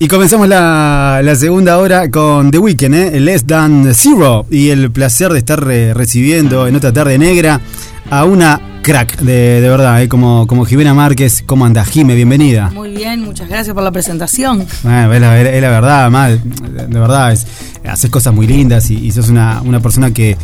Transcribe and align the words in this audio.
Y 0.00 0.06
comenzamos 0.06 0.46
la, 0.46 1.34
segunda 1.36 1.76
hora 1.78 2.08
con 2.08 2.52
The 2.52 2.58
Weeknd, 2.58 2.94
¿eh? 2.94 3.18
Less 3.18 3.44
Than 3.44 3.92
Zero. 3.94 4.46
Y 4.48 4.68
el 4.68 4.92
placer 4.92 5.32
de 5.32 5.40
estar 5.40 5.68
eh, 5.68 5.92
recibiendo 5.92 6.68
en 6.68 6.76
otra 6.76 6.92
tarde 6.92 7.18
negra 7.18 7.60
a 8.08 8.24
una 8.24 8.78
crack, 8.82 9.18
de, 9.18 9.60
verdad, 9.60 10.00
¿eh? 10.00 10.08
como, 10.08 10.46
como 10.46 10.64
Jimena 10.64 10.94
Márquez. 10.94 11.42
¿Cómo 11.44 11.66
anda, 11.66 11.84
Jime? 11.84 12.14
Bienvenida. 12.14 12.70
Muy 12.70 12.94
bien, 12.94 13.24
muchas 13.24 13.48
gracias 13.48 13.74
por 13.74 13.82
la 13.82 13.90
presentación. 13.90 14.64
Bueno, 14.84 15.32
es, 15.34 15.60
la, 15.60 15.68
verdad, 15.68 16.10
mal, 16.12 16.40
de 16.44 17.00
verdad, 17.00 17.32
es, 17.32 17.44
haces 17.84 18.08
cosas 18.08 18.32
muy 18.32 18.46
lindas 18.46 18.90
y, 18.92 19.04
y 19.04 19.10
sos 19.10 19.28
una, 19.28 19.62
una 19.62 19.80
persona 19.80 20.12
que 20.12 20.36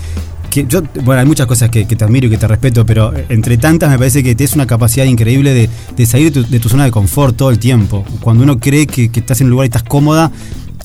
yo, 0.63 0.83
bueno, 1.03 1.21
hay 1.21 1.27
muchas 1.27 1.47
cosas 1.47 1.69
que, 1.71 1.85
te 1.85 2.05
admiro 2.05 2.29
y 2.29 2.31
que 2.31 2.39
te 2.39 2.47
respeto, 2.47 2.87
pero 2.87 3.13
entre 3.29 3.57
tantas 3.57 3.91
me 3.91 3.99
parece 3.99 4.23
que 4.23 4.35
tienes 4.35 4.55
una 4.55 4.67
capacidad 4.67 5.05
increíble 5.05 5.69
de, 5.97 6.07
salir 6.07 6.33
de 6.33 6.61
tu, 6.61 6.69
zona 6.69 6.85
de 6.85 6.91
confort 6.91 7.37
todo 7.37 7.51
el 7.51 7.59
tiempo. 7.59 8.05
Cuando 8.21 8.45
uno 8.45 8.59
cree 8.59 8.87
que, 8.87 9.11
estás 9.13 9.41
en 9.41 9.47
un 9.47 9.51
lugar 9.51 9.67
y 9.67 9.69
estás 9.69 9.83
cómoda, 9.83 10.31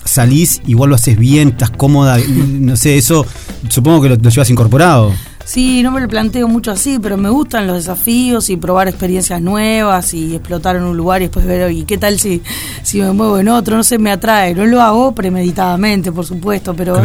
salís, 0.04 0.62
igual 0.66 0.90
lo 0.90 0.96
haces 0.96 1.18
bien, 1.18 1.50
estás 1.50 1.70
cómoda, 1.70 2.18
no 2.27 2.76
sé, 2.76 2.98
eso 2.98 3.26
supongo 3.70 4.02
que 4.02 4.10
lo, 4.10 4.16
llevas 4.16 4.50
incorporado. 4.50 5.13
Sí, 5.46 5.82
no 5.82 5.90
me 5.90 5.99
lo 5.99 6.08
planteo 6.08 6.48
mucho 6.48 6.72
así, 6.72 6.99
pero 7.02 7.18
me 7.18 7.30
gustan 7.30 7.66
los 7.66 7.77
desafíos 7.77 8.52
y 8.52 8.58
probar 8.58 8.88
experiencias 8.88 9.41
nuevas 9.41 10.13
y 10.13 10.36
explotar 10.36 10.76
en 10.76 10.84
un 10.84 10.96
lugar 10.96 11.22
y 11.22 11.26
después 11.26 11.44
ver, 11.46 11.72
¿y 11.72 11.86
qué 11.86 11.98
tal 11.98 12.20
si, 12.20 12.44
si 12.84 13.02
me 13.02 13.12
muevo 13.13 13.40
en 13.40 13.48
otro? 13.48 13.76
No 13.76 13.84
sé, 13.84 13.98
me 13.98 14.12
atrae. 14.12 14.54
No 14.54 14.68
lo 14.68 14.80
hago 14.80 15.16
premeditadamente, 15.16 16.12
por 16.12 16.24
supuesto, 16.24 16.76
pero 16.76 17.02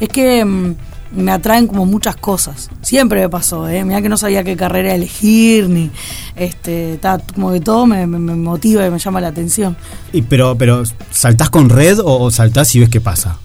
es 0.00 0.08
que 0.08 0.42
mm, 0.42 0.74
me 1.14 1.32
atraen 1.32 1.66
como 1.66 1.86
muchas 1.86 2.16
cosas. 2.16 2.70
Siempre 2.80 3.20
me 3.20 3.28
pasó, 3.28 3.68
¿eh? 3.68 3.84
Mira 3.84 4.02
que 4.02 4.08
no 4.08 4.16
sabía 4.16 4.44
qué 4.44 4.56
carrera 4.56 4.94
elegir, 4.94 5.68
ni. 5.68 5.90
Este, 6.36 6.98
como 7.34 7.52
que 7.52 7.60
todo 7.60 7.86
me, 7.86 8.06
motiva 8.06 8.86
y 8.86 8.90
me 8.90 8.98
llama 8.98 9.20
la 9.20 9.28
atención. 9.28 9.76
Y 10.12 10.22
pero, 10.22 10.56
pero 10.56 10.82
¿saltás 11.10 11.50
con 11.50 11.68
red 11.68 11.98
o, 12.00 12.20
o 12.20 12.30
saltás 12.30 12.74
y 12.74 12.80
ves 12.80 12.88
qué 12.88 13.00
pasa? 13.00 13.38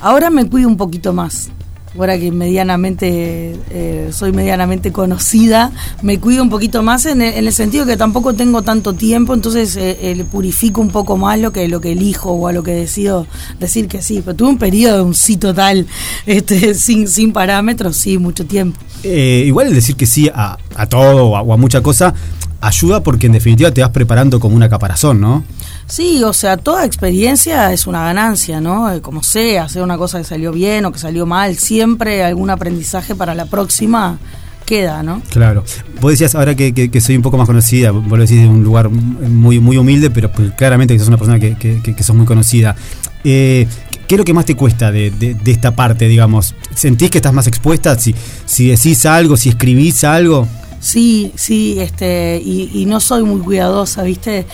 Ahora 0.00 0.30
me 0.30 0.48
cuido 0.48 0.68
un 0.68 0.76
poquito 0.76 1.12
más 1.12 1.50
ahora 1.96 2.18
que 2.18 2.32
medianamente 2.32 3.56
eh, 3.70 4.10
soy 4.12 4.32
medianamente 4.32 4.92
conocida, 4.92 5.72
me 6.02 6.18
cuido 6.18 6.42
un 6.42 6.50
poquito 6.50 6.82
más 6.82 7.06
en 7.06 7.22
el, 7.22 7.52
sentido 7.52 7.84
que 7.84 7.96
tampoco 7.96 8.34
tengo 8.34 8.62
tanto 8.62 8.94
tiempo, 8.94 9.34
entonces 9.34 9.76
eh, 9.76 9.98
eh, 10.00 10.24
purifico 10.30 10.80
un 10.80 10.88
poco 10.88 11.16
más 11.16 11.38
lo 11.38 11.52
que 11.52 11.68
lo 11.68 11.80
que 11.80 11.92
elijo 11.92 12.30
o 12.30 12.48
a 12.48 12.52
lo 12.52 12.62
que 12.62 12.72
decido 12.72 13.26
decir 13.58 13.88
que 13.88 14.02
sí. 14.02 14.22
Pero 14.24 14.36
tuve 14.36 14.48
un 14.48 14.58
periodo 14.58 14.96
de 14.96 15.02
un 15.02 15.14
sí 15.14 15.36
total, 15.36 15.86
este, 16.26 16.74
sin, 16.74 17.08
sin 17.08 17.32
parámetros, 17.32 17.96
sí, 17.96 18.18
mucho 18.18 18.46
tiempo. 18.46 18.78
igual 19.04 19.68
el 19.68 19.74
decir 19.74 19.96
que 19.96 20.06
sí 20.06 20.30
a, 20.34 20.56
a 20.74 20.86
todo 20.86 21.26
o 21.28 21.52
a 21.52 21.56
mucha 21.56 21.82
cosa 21.82 22.14
ayuda 22.62 23.02
porque 23.02 23.26
en 23.26 23.32
definitiva 23.32 23.70
te 23.72 23.82
vas 23.82 23.90
preparando 23.90 24.40
como 24.40 24.56
una 24.56 24.68
caparazón, 24.68 25.20
¿no? 25.20 25.44
Sí, 25.92 26.24
o 26.24 26.32
sea, 26.32 26.56
toda 26.56 26.86
experiencia 26.86 27.70
es 27.70 27.86
una 27.86 28.02
ganancia, 28.02 28.62
¿no? 28.62 28.90
Eh, 28.90 29.02
como 29.02 29.22
sea, 29.22 29.64
hacer 29.64 29.82
una 29.82 29.98
cosa 29.98 30.16
que 30.16 30.24
salió 30.24 30.50
bien 30.50 30.86
o 30.86 30.90
que 30.90 30.98
salió 30.98 31.26
mal, 31.26 31.58
siempre 31.58 32.24
algún 32.24 32.48
aprendizaje 32.48 33.14
para 33.14 33.34
la 33.34 33.44
próxima 33.44 34.18
queda, 34.64 35.02
¿no? 35.02 35.20
Claro. 35.28 35.62
Vos 36.00 36.12
decías 36.12 36.34
ahora 36.34 36.54
que, 36.54 36.90
soy 36.98 37.16
un 37.16 37.20
poco 37.20 37.36
más 37.36 37.46
conocida, 37.46 37.90
vos 37.90 38.08
lo 38.08 38.24
decís 38.24 38.40
de 38.40 38.48
un 38.48 38.64
lugar 38.64 38.88
muy, 38.88 39.60
muy 39.60 39.76
humilde, 39.76 40.08
pero 40.08 40.32
pues, 40.32 40.52
claramente 40.52 40.94
que 40.94 40.98
sos 40.98 41.08
una 41.08 41.18
persona 41.18 41.38
que, 41.38 41.56
que, 41.58 42.02
sos 42.02 42.16
muy 42.16 42.24
conocida. 42.24 42.74
Eh, 43.22 43.66
¿Qué 44.08 44.14
es 44.14 44.18
lo 44.18 44.24
que 44.24 44.32
más 44.32 44.46
te 44.46 44.56
cuesta 44.56 44.90
de, 44.90 45.36
esta 45.44 45.76
parte, 45.76 46.08
digamos? 46.08 46.54
¿Sentís 46.74 47.10
que 47.10 47.18
estás 47.18 47.34
más 47.34 47.46
expuesta? 47.46 47.98
Si, 47.98 48.14
si 48.46 48.68
decís 48.68 49.04
algo, 49.04 49.36
si 49.36 49.50
escribís 49.50 50.04
algo. 50.04 50.48
Sí, 50.82 51.32
sí, 51.36 51.76
este, 51.78 52.42
y, 52.44 52.84
no 52.86 52.98
soy 52.98 53.22
muy 53.22 53.40
cuidadosa, 53.40 54.02
¿viste? 54.02 54.46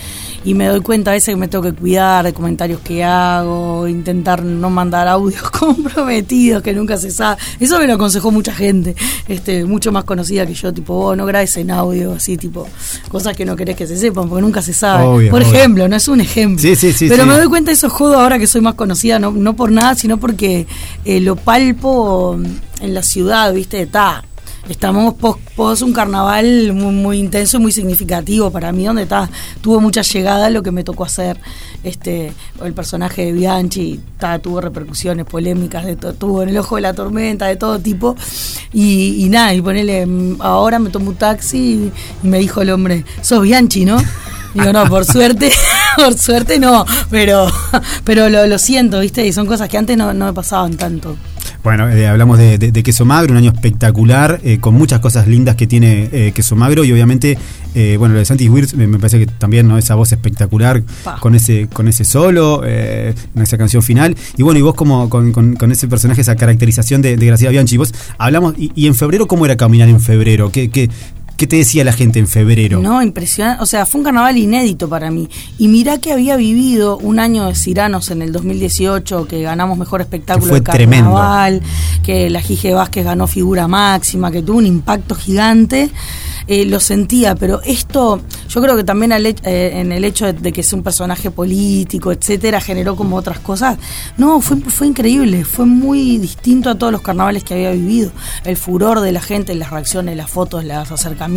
Y 0.45 0.53
me 0.53 0.67
doy 0.67 0.79
cuenta 0.81 1.09
a 1.09 1.15
veces 1.15 1.33
que 1.33 1.39
me 1.39 1.47
tengo 1.47 1.63
que 1.63 1.73
cuidar 1.73 2.23
de 2.23 2.33
comentarios 2.33 2.81
que 2.81 3.03
hago, 3.03 3.87
intentar 3.87 4.43
no 4.43 4.69
mandar 4.69 5.07
audios 5.07 5.41
comprometidos 5.49 6.61
que 6.61 6.71
nunca 6.73 6.97
se 6.97 7.09
sabe. 7.09 7.41
Eso 7.59 7.79
me 7.79 7.87
lo 7.87 7.95
aconsejó 7.95 8.29
mucha 8.29 8.53
gente, 8.53 8.95
este, 9.27 9.65
mucho 9.65 9.91
más 9.91 10.03
conocida 10.03 10.45
que 10.45 10.53
yo, 10.53 10.71
tipo, 10.71 10.93
vos 10.93 11.17
no 11.17 11.25
grabes 11.25 11.57
en 11.57 11.71
audio, 11.71 12.13
así, 12.13 12.37
tipo, 12.37 12.67
cosas 13.09 13.35
que 13.35 13.43
no 13.43 13.55
querés 13.55 13.75
que 13.75 13.87
se 13.87 13.97
sepan, 13.97 14.29
porque 14.29 14.43
nunca 14.43 14.61
se 14.61 14.71
sabe. 14.73 15.31
por 15.31 15.41
ejemplo, 15.41 15.87
no 15.87 15.95
es 15.95 16.07
un 16.07 16.21
ejemplo. 16.21 16.61
Sí, 16.61 16.75
sí, 16.75 16.93
sí, 16.93 17.09
Pero 17.09 17.25
me 17.25 17.33
doy 17.33 17.47
cuenta 17.47 17.71
de 17.71 17.73
eso 17.73 17.89
jodo 17.89 18.19
ahora 18.19 18.37
que 18.37 18.45
soy 18.45 18.61
más 18.61 18.75
conocida, 18.75 19.17
no, 19.17 19.31
no 19.31 19.55
por 19.55 19.71
nada, 19.71 19.95
sino 19.95 20.19
porque 20.19 20.67
eh, 21.05 21.21
lo 21.21 21.35
palpo 21.37 22.39
en 22.81 22.93
la 22.93 23.01
ciudad, 23.01 23.51
¿viste? 23.51 23.81
Está 23.81 24.23
estamos 24.67 25.13
pos, 25.13 25.81
un 25.81 25.93
carnaval 25.93 26.73
muy, 26.73 26.93
muy, 26.93 27.19
intenso 27.19 27.57
y 27.57 27.59
muy 27.61 27.71
significativo 27.71 28.51
para 28.51 28.71
mí, 28.71 28.85
donde 28.85 29.03
está, 29.03 29.29
tuvo 29.61 29.79
mucha 29.79 30.01
llegada 30.01 30.49
lo 30.49 30.63
que 30.63 30.71
me 30.71 30.83
tocó 30.83 31.05
hacer. 31.05 31.39
Este, 31.83 32.33
el 32.63 32.73
personaje 32.73 33.25
de 33.25 33.31
Bianchi 33.31 33.99
tuvo 34.41 34.59
repercusiones 34.61 35.25
polémicas, 35.25 35.85
de 35.85 35.95
tuvo 35.95 36.43
en 36.43 36.49
el 36.49 36.57
ojo 36.57 36.75
de 36.75 36.81
la 36.81 36.93
tormenta, 36.93 37.45
de 37.47 37.55
todo 37.55 37.79
tipo. 37.79 38.15
Y, 38.73 39.27
nada, 39.29 39.53
y 39.53 39.61
ponele, 39.61 40.07
ahora 40.39 40.79
me 40.79 40.89
tomo 40.89 41.09
un 41.09 41.15
taxi 41.15 41.91
y, 42.23 42.27
me 42.27 42.39
dijo 42.39 42.61
el 42.61 42.69
hombre, 42.71 43.05
sos 43.21 43.41
Bianchi, 43.41 43.85
¿no? 43.85 43.97
Digo, 44.53 44.73
no, 44.73 44.85
por 44.85 45.05
suerte, 45.05 45.51
por 45.97 46.17
suerte 46.17 46.59
no, 46.59 46.85
pero, 47.09 47.47
pero 48.03 48.29
lo, 48.29 48.57
siento, 48.57 48.99
¿viste? 48.99 49.25
Y 49.25 49.33
son 49.33 49.45
cosas 49.45 49.69
que 49.69 49.77
antes 49.77 49.97
no, 49.97 50.13
no 50.13 50.25
me 50.25 50.33
pasaban 50.33 50.75
tanto. 50.77 51.15
Bueno, 51.63 51.89
eh, 51.89 52.07
hablamos 52.07 52.37
de, 52.37 52.71
Queso 52.83 53.03
Magro, 53.03 53.33
un 53.33 53.37
año 53.37 53.51
espectacular, 53.51 54.39
eh, 54.43 54.59
con 54.59 54.75
muchas 54.75 55.01
cosas 55.01 55.27
lindas 55.27 55.55
que 55.55 55.67
tiene 55.67 56.09
eh, 56.11 56.31
Queso 56.33 56.55
Magro 56.55 56.85
y 56.85 56.91
obviamente, 56.91 57.37
bueno, 57.97 58.13
lo 58.13 58.19
de 58.19 58.25
Santi 58.25 58.49
Wirtz 58.49 58.73
me, 58.75 58.87
parece 58.97 59.19
que 59.19 59.25
también, 59.27 59.67
¿no? 59.67 59.77
Esa 59.77 59.95
voz 59.95 60.11
espectacular 60.11 60.83
con 61.19 61.35
ese, 61.35 61.67
con 61.71 61.87
ese 61.87 62.03
solo, 62.03 62.65
en 62.65 63.41
esa 63.41 63.57
canción 63.57 63.83
final. 63.83 64.15
Y 64.37 64.43
bueno, 64.43 64.59
y 64.59 64.61
vos 64.61 64.73
como 64.73 65.09
con, 65.09 65.71
ese 65.71 65.87
personaje, 65.87 66.21
esa 66.21 66.35
caracterización 66.35 67.01
de, 67.01 67.17
de 67.17 67.25
Graciela 67.25 67.51
Bianchi, 67.51 67.77
vos 67.77 67.93
hablamos, 68.17 68.55
y, 68.57 68.87
en 68.87 68.95
febrero, 68.95 69.27
¿cómo 69.27 69.45
era 69.45 69.55
caminar 69.55 69.89
en 69.89 69.99
febrero? 69.99 70.51
¿Qué, 70.51 70.69
qué, 70.69 70.89
¿Qué 71.39 71.47
te 71.47 71.55
decía 71.55 71.85
la 71.85 71.93
gente 71.93 72.19
en 72.19 72.27
febrero? 72.27 72.81
No, 72.81 73.01
impresionante. 73.01 73.63
O 73.63 73.65
sea, 73.65 73.85
fue 73.85 73.99
un 73.99 74.03
carnaval 74.03 74.37
inédito 74.37 74.89
para 74.89 75.09
mí. 75.09 75.29
Y 75.57 75.69
mirá 75.69 75.97
que 75.97 76.11
había 76.11 76.35
vivido 76.35 76.97
un 76.97 77.17
año 77.17 77.45
de 77.45 77.55
Ciranos 77.55 78.11
en 78.11 78.21
el 78.21 78.33
2018, 78.33 79.25
que 79.25 79.41
ganamos 79.41 79.77
mejor 79.77 80.01
espectáculo 80.01 80.53
de 80.53 80.61
carnaval, 80.61 81.61
que 82.03 82.29
la 82.29 82.41
Gige 82.41 82.73
Vázquez 82.73 83.05
ganó 83.05 83.25
figura 83.25 83.69
máxima, 83.69 84.31
que 84.31 84.41
tuvo 84.41 84.57
un 84.57 84.65
impacto 84.65 85.15
gigante. 85.15 85.89
Eh, 86.51 86.65
lo 86.65 86.79
sentía, 86.79 87.35
pero 87.35 87.61
esto, 87.61 88.19
yo 88.49 88.59
creo 88.59 88.75
que 88.75 88.83
también 88.83 89.11
eh, 89.11 89.71
en 89.75 89.91
el 89.91 90.03
hecho 90.03 90.33
de, 90.33 90.51
que 90.51 90.61
es 90.61 90.73
un 90.73 90.81
personaje 90.81 91.29
político, 91.29 92.11
etcétera, 92.11 92.59
generó 92.59 92.95
como 92.95 93.17
otras 93.17 93.37
cosas. 93.37 93.77
No, 94.17 94.41
fue, 94.41 94.57
fue 94.57 94.87
increíble, 94.87 95.45
fue 95.45 95.67
muy 95.67 96.17
distinto 96.17 96.71
a 96.71 96.75
todos 96.75 96.91
los 96.91 97.03
carnavales 97.03 97.43
que 97.43 97.53
había 97.53 97.71
vivido. 97.71 98.11
El 98.43 98.57
furor 98.57 99.01
de 99.01 99.11
la 99.11 99.21
gente, 99.21 99.53
las 99.53 99.69
reacciones, 99.69 100.17
las 100.17 100.31
fotos, 100.31 100.65
los 100.65 100.91
acercamientos, 100.91 101.28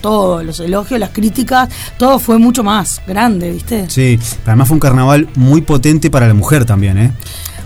todos 0.00 0.44
los 0.44 0.60
elogios, 0.60 1.00
las 1.00 1.10
críticas, 1.10 1.68
todo 1.98 2.18
fue 2.18 2.38
mucho 2.38 2.62
más 2.62 3.02
grande, 3.06 3.50
¿viste? 3.50 3.88
Sí, 3.88 4.18
además 4.44 4.68
fue 4.68 4.74
un 4.74 4.80
carnaval 4.80 5.28
muy 5.36 5.60
potente 5.60 6.10
para 6.10 6.28
la 6.28 6.34
mujer 6.34 6.64
también, 6.64 6.98
¿eh? 6.98 7.12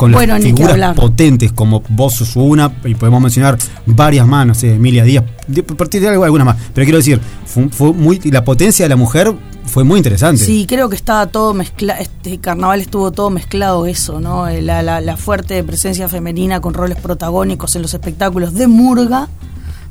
con 0.01 0.13
las 0.13 0.43
figuras 0.43 0.97
potentes 0.97 1.53
como 1.53 1.83
vos 1.91 2.15
sos 2.15 2.35
una, 2.37 2.73
y 2.85 2.95
podemos 2.95 3.21
mencionar 3.21 3.59
varias 3.85 4.27
más, 4.27 4.47
no 4.47 4.55
sé, 4.55 4.75
Emilia 4.75 5.05
Díaz, 5.05 5.25
a 5.25 5.75
partir 5.75 6.01
de 6.01 6.09
algo, 6.09 6.25
algunas 6.25 6.47
más. 6.47 6.57
Pero 6.73 6.87
quiero 6.87 6.99
decir, 6.99 7.21
fue, 7.45 7.93
muy, 7.93 8.19
la 8.31 8.43
potencia 8.43 8.87
de 8.87 8.89
la 8.89 8.97
mujer 8.97 9.35
fue 9.67 9.85
muy 9.85 9.99
interesante. 9.99 10.43
Sí, 10.43 10.65
creo 10.67 10.89
que 10.89 10.97
estaba 10.97 11.27
todo 11.27 11.53
mezclado, 11.53 12.01
este 12.01 12.39
carnaval 12.39 12.81
estuvo 12.81 13.13
todo 13.13 13.29
mezclado 13.29 13.87
eso, 13.87 14.21
¿no? 14.21 14.49
Eh, 14.49 14.63
la, 14.63 14.83
la, 14.83 15.17
fuerte 15.19 15.63
presencia 15.65 16.09
femenina 16.09 16.61
con 16.61 16.73
roles 16.73 16.97
protagónicos 16.97 17.77
en 17.77 17.83
los 17.83 17.93
espectáculos 17.93 18.55
de 18.55 18.69
Murga, 18.69 19.29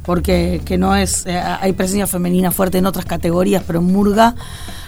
porque 0.10 0.60
que 0.66 0.80
no 0.80 0.96
es, 0.96 1.28
eh, 1.28 1.40
hay 1.40 1.74
presencia 1.74 2.08
femenina 2.08 2.50
fuerte 2.50 2.80
en 2.80 2.88
otras 2.88 3.06
categorías, 3.06 3.62
pero 3.68 3.80
Murga 3.80 4.34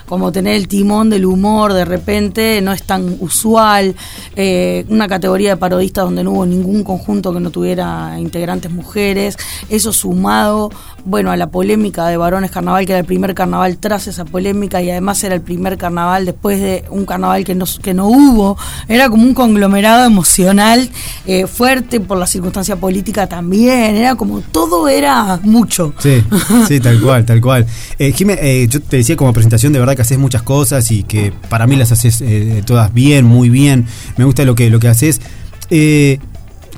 como 0.07 0.31
tener 0.31 0.55
el 0.55 0.67
timón 0.67 1.09
del 1.09 1.25
humor 1.25 1.73
de 1.73 1.85
repente, 1.85 2.61
no 2.61 2.71
es 2.71 2.83
tan 2.83 3.17
usual, 3.19 3.95
eh, 4.35 4.85
una 4.89 5.07
categoría 5.07 5.51
de 5.51 5.57
parodistas 5.57 6.05
donde 6.05 6.23
no 6.23 6.31
hubo 6.31 6.45
ningún 6.45 6.83
conjunto 6.83 7.33
que 7.33 7.39
no 7.39 7.51
tuviera 7.51 8.19
integrantes 8.19 8.71
mujeres, 8.71 9.37
eso 9.69 9.93
sumado, 9.93 10.69
bueno, 11.05 11.31
a 11.31 11.37
la 11.37 11.47
polémica 11.47 12.07
de 12.07 12.17
Varones 12.17 12.51
Carnaval, 12.51 12.85
que 12.85 12.93
era 12.93 12.99
el 12.99 13.05
primer 13.05 13.33
carnaval 13.33 13.77
tras 13.77 14.07
esa 14.07 14.25
polémica 14.25 14.81
y 14.81 14.91
además 14.91 15.23
era 15.23 15.35
el 15.35 15.41
primer 15.41 15.77
carnaval 15.77 16.25
después 16.25 16.59
de 16.61 16.85
un 16.89 17.05
carnaval 17.05 17.43
que 17.43 17.55
no, 17.55 17.65
que 17.81 17.93
no 17.93 18.07
hubo, 18.07 18.57
era 18.87 19.09
como 19.09 19.23
un 19.23 19.33
conglomerado 19.33 20.05
emocional 20.05 20.89
eh, 21.25 21.47
fuerte 21.47 21.99
por 21.99 22.17
la 22.17 22.27
circunstancia 22.27 22.75
política 22.75 23.27
también, 23.27 23.95
era 23.95 24.15
como 24.15 24.41
todo 24.41 24.87
era 24.87 25.39
mucho. 25.43 25.93
Sí, 25.99 26.23
sí, 26.67 26.79
tal 26.79 26.99
cual, 27.01 27.25
tal 27.25 27.41
cual. 27.41 27.65
Eh, 27.97 28.13
eh, 28.17 28.67
yo 28.69 28.81
te 28.81 28.97
decía 28.97 29.15
como 29.15 29.33
presentación 29.33 29.73
de 29.73 29.79
verdad 29.79 29.95
que 30.01 30.03
haces 30.03 30.17
muchas 30.17 30.41
cosas 30.41 30.89
y 30.91 31.03
que 31.03 31.31
para 31.47 31.67
mí 31.67 31.75
las 31.75 31.91
haces 31.91 32.21
eh, 32.21 32.63
todas 32.65 32.91
bien, 32.91 33.23
muy 33.23 33.49
bien. 33.49 33.85
Me 34.17 34.25
gusta 34.25 34.43
lo 34.45 34.55
que, 34.55 34.71
lo 34.71 34.79
que 34.79 34.87
haces. 34.87 35.21
Eh, 35.69 36.17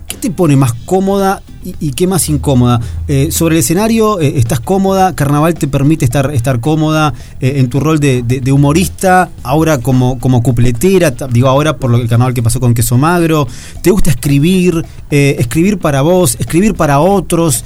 ¿Qué 0.08 0.18
te 0.18 0.30
pone 0.30 0.58
más 0.58 0.74
cómoda 0.74 1.42
y, 1.80 1.94
qué 1.94 2.06
más 2.06 2.28
incómoda? 2.28 2.82
Eh, 3.08 3.30
sobre 3.32 3.56
el 3.56 3.60
escenario, 3.60 4.20
¿estás 4.20 4.60
cómoda? 4.60 5.16
¿Carnaval 5.16 5.54
te 5.54 5.70
permite 5.70 6.04
estar, 6.04 6.34
estar 6.34 6.60
cómoda 6.60 7.14
en 7.40 7.70
tu 7.70 7.80
rol 7.80 8.00
de, 8.00 8.52
humorista? 8.52 9.30
Ahora 9.44 9.78
como, 9.78 10.20
como 10.20 10.44
cupletera, 10.44 11.12
digo 11.32 11.48
ahora 11.48 11.78
por 11.78 11.90
lo 11.90 11.98
el 11.98 12.10
carnaval 12.10 12.34
que 12.34 12.44
pasó 12.44 12.60
con 12.60 12.74
Queso 12.74 12.98
Magro. 12.98 13.48
¿Te 13.82 13.92
gusta 13.92 14.10
escribir? 14.10 14.86
¿Escribir 15.10 15.80
para 15.80 16.02
vos? 16.02 16.36
¿Escribir 16.38 16.76
para 16.76 17.00
otros? 17.00 17.64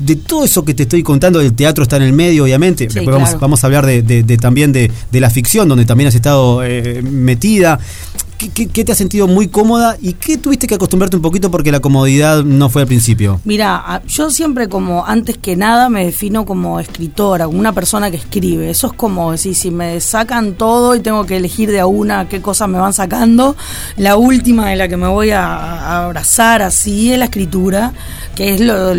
De 0.00 0.16
todo 0.16 0.44
eso 0.44 0.64
que 0.64 0.74
te 0.74 0.84
estoy 0.84 1.02
contando, 1.02 1.40
el 1.40 1.54
teatro 1.54 1.82
está 1.84 1.96
en 1.96 2.02
el 2.02 2.12
medio, 2.12 2.44
obviamente. 2.44 2.84
Después 2.86 3.06
vamos, 3.06 3.38
vamos, 3.38 3.62
a 3.62 3.66
hablar 3.66 3.86
de, 3.86 4.38
también 4.40 4.72
de, 4.72 4.90
la 5.12 5.30
ficción, 5.30 5.68
donde 5.68 5.84
también 5.84 6.08
has 6.08 6.14
estado 6.14 6.62
metida. 7.02 7.78
¿Qué, 8.48 8.84
te 8.84 8.92
has 8.92 8.96
sentido 8.96 9.26
muy 9.26 9.48
cómoda 9.48 9.98
y 10.00 10.14
qué 10.14 10.38
tuviste 10.38 10.66
que 10.66 10.74
acostumbrarte 10.74 11.14
un 11.14 11.20
poquito 11.20 11.50
porque 11.50 11.70
la 11.70 11.80
comodidad 11.80 12.42
no 12.42 12.70
fue 12.70 12.82
al 12.82 12.88
principio? 12.88 13.38
Mira, 13.44 14.00
yo 14.06 14.30
siempre 14.30 14.66
como, 14.66 15.04
antes 15.04 15.36
que 15.36 15.56
nada, 15.56 15.90
me 15.90 16.06
defino 16.06 16.46
como 16.46 16.80
escritora, 16.80 17.44
como 17.44 17.58
una 17.58 17.74
persona 17.74 18.10
que 18.10 18.16
escribe. 18.16 18.70
Eso 18.70 18.86
es 18.86 18.92
como, 18.94 19.32
decir, 19.32 19.54
si 19.54 19.70
me 19.70 20.00
sacan 20.00 20.54
todo 20.54 20.94
y 20.94 21.00
tengo 21.00 21.26
que 21.26 21.36
elegir 21.36 21.70
de 21.70 21.80
a 21.80 21.86
una 21.86 22.28
qué 22.28 22.40
cosas 22.40 22.68
me 22.70 22.78
van 22.78 22.94
sacando, 22.94 23.56
la 23.98 24.16
última 24.16 24.70
de 24.70 24.76
la 24.76 24.88
que 24.88 24.96
me 24.96 25.08
voy 25.08 25.32
a, 25.32 26.04
abrazar 26.04 26.62
así 26.62 27.12
es 27.12 27.18
la 27.18 27.26
escritura, 27.26 27.92
que 28.34 28.54
es 28.54 28.60
lo 28.60 28.94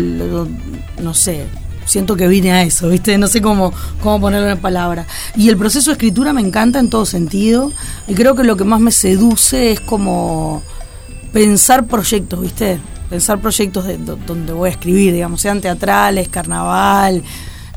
no 1.02 1.14
sé, 1.14 1.46
siento 1.84 2.16
que 2.16 2.26
vine 2.26 2.52
a 2.52 2.62
eso, 2.62 2.88
¿viste? 2.88 3.16
No 3.18 3.26
sé 3.26 3.40
cómo, 3.40 3.72
cómo 4.02 4.20
ponerlo 4.20 4.48
en 4.50 4.58
palabras. 4.58 5.06
Y 5.36 5.48
el 5.48 5.56
proceso 5.56 5.90
de 5.90 5.94
escritura 5.94 6.32
me 6.32 6.40
encanta 6.40 6.78
en 6.78 6.90
todo 6.90 7.06
sentido. 7.06 7.72
Y 8.08 8.14
creo 8.14 8.34
que 8.34 8.44
lo 8.44 8.56
que 8.56 8.64
más 8.64 8.80
me 8.80 8.92
seduce 8.92 9.72
es 9.72 9.80
como 9.80 10.62
pensar 11.32 11.86
proyectos, 11.86 12.40
¿viste? 12.40 12.78
Pensar 13.10 13.40
proyectos 13.40 13.86
de, 13.86 13.98
donde 13.98 14.52
voy 14.52 14.68
a 14.68 14.72
escribir, 14.72 15.12
digamos, 15.12 15.40
sean 15.40 15.60
teatrales, 15.60 16.28
carnaval, 16.28 17.22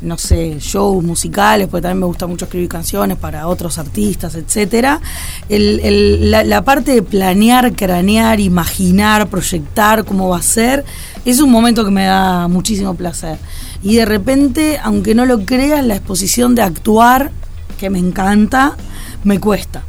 no 0.06 0.18
sé, 0.18 0.58
shows 0.60 1.04
musicales, 1.04 1.68
porque 1.68 1.82
también 1.82 2.00
me 2.02 2.06
gusta 2.06 2.28
mucho 2.28 2.46
escribir 2.46 2.70
canciones 2.70 3.18
para 3.18 3.48
otros 3.48 3.78
artistas, 3.78 4.36
etcétera. 4.36 5.02
la, 5.50 6.62
parte 6.64 6.94
de 6.94 7.02
planear, 7.02 7.76
cranear, 7.76 8.40
imaginar, 8.40 9.28
proyectar 9.28 10.06
cómo 10.06 10.30
va 10.30 10.38
a 10.38 10.44
ser, 10.44 10.86
es 11.26 11.40
un 11.40 11.52
momento 11.52 11.84
que 11.84 11.92
me 11.92 12.06
da 12.06 12.48
muchísimo 12.48 12.94
placer. 12.94 13.38
Y 13.82 13.96
de 13.96 14.06
repente, 14.06 14.80
aunque 14.82 15.16
no 15.16 15.26
lo 15.26 15.44
creas, 15.46 15.84
la 15.84 15.96
exposición 15.96 16.56
de 16.56 16.62
actuar, 16.62 17.32
que 17.80 17.90
me 17.90 18.00
encanta, 18.00 18.76
me 19.24 19.40
cuesta. 19.40 19.84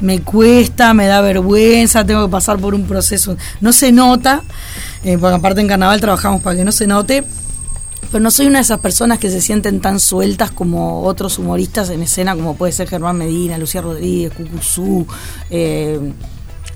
Me 0.00 0.20
cuesta, 0.20 0.94
me 0.94 1.06
da 1.06 1.20
vergüenza, 1.20 2.04
tengo 2.04 2.26
que 2.26 2.30
pasar 2.30 2.58
por 2.58 2.74
un 2.74 2.84
proceso. 2.84 3.36
No 3.60 3.72
se 3.72 3.90
nota, 3.90 4.42
eh, 5.02 5.18
porque 5.18 5.36
aparte 5.36 5.60
en 5.60 5.68
carnaval 5.68 6.00
trabajamos 6.00 6.40
para 6.42 6.56
que 6.56 6.64
no 6.64 6.70
se 6.70 6.86
note, 6.86 7.24
pero 8.10 8.22
no 8.22 8.30
soy 8.30 8.46
una 8.46 8.58
de 8.58 8.62
esas 8.62 8.80
personas 8.80 9.18
que 9.18 9.30
se 9.30 9.40
sienten 9.40 9.80
tan 9.80 10.00
sueltas 10.00 10.50
como 10.50 11.02
otros 11.02 11.38
humoristas 11.38 11.90
en 11.90 12.02
escena, 12.02 12.34
como 12.34 12.56
puede 12.56 12.72
ser 12.72 12.88
Germán 12.88 13.18
Medina, 13.18 13.58
Lucía 13.58 13.82
Rodríguez, 13.82 14.32
Cucuzú, 14.32 15.06
eh, 15.50 16.00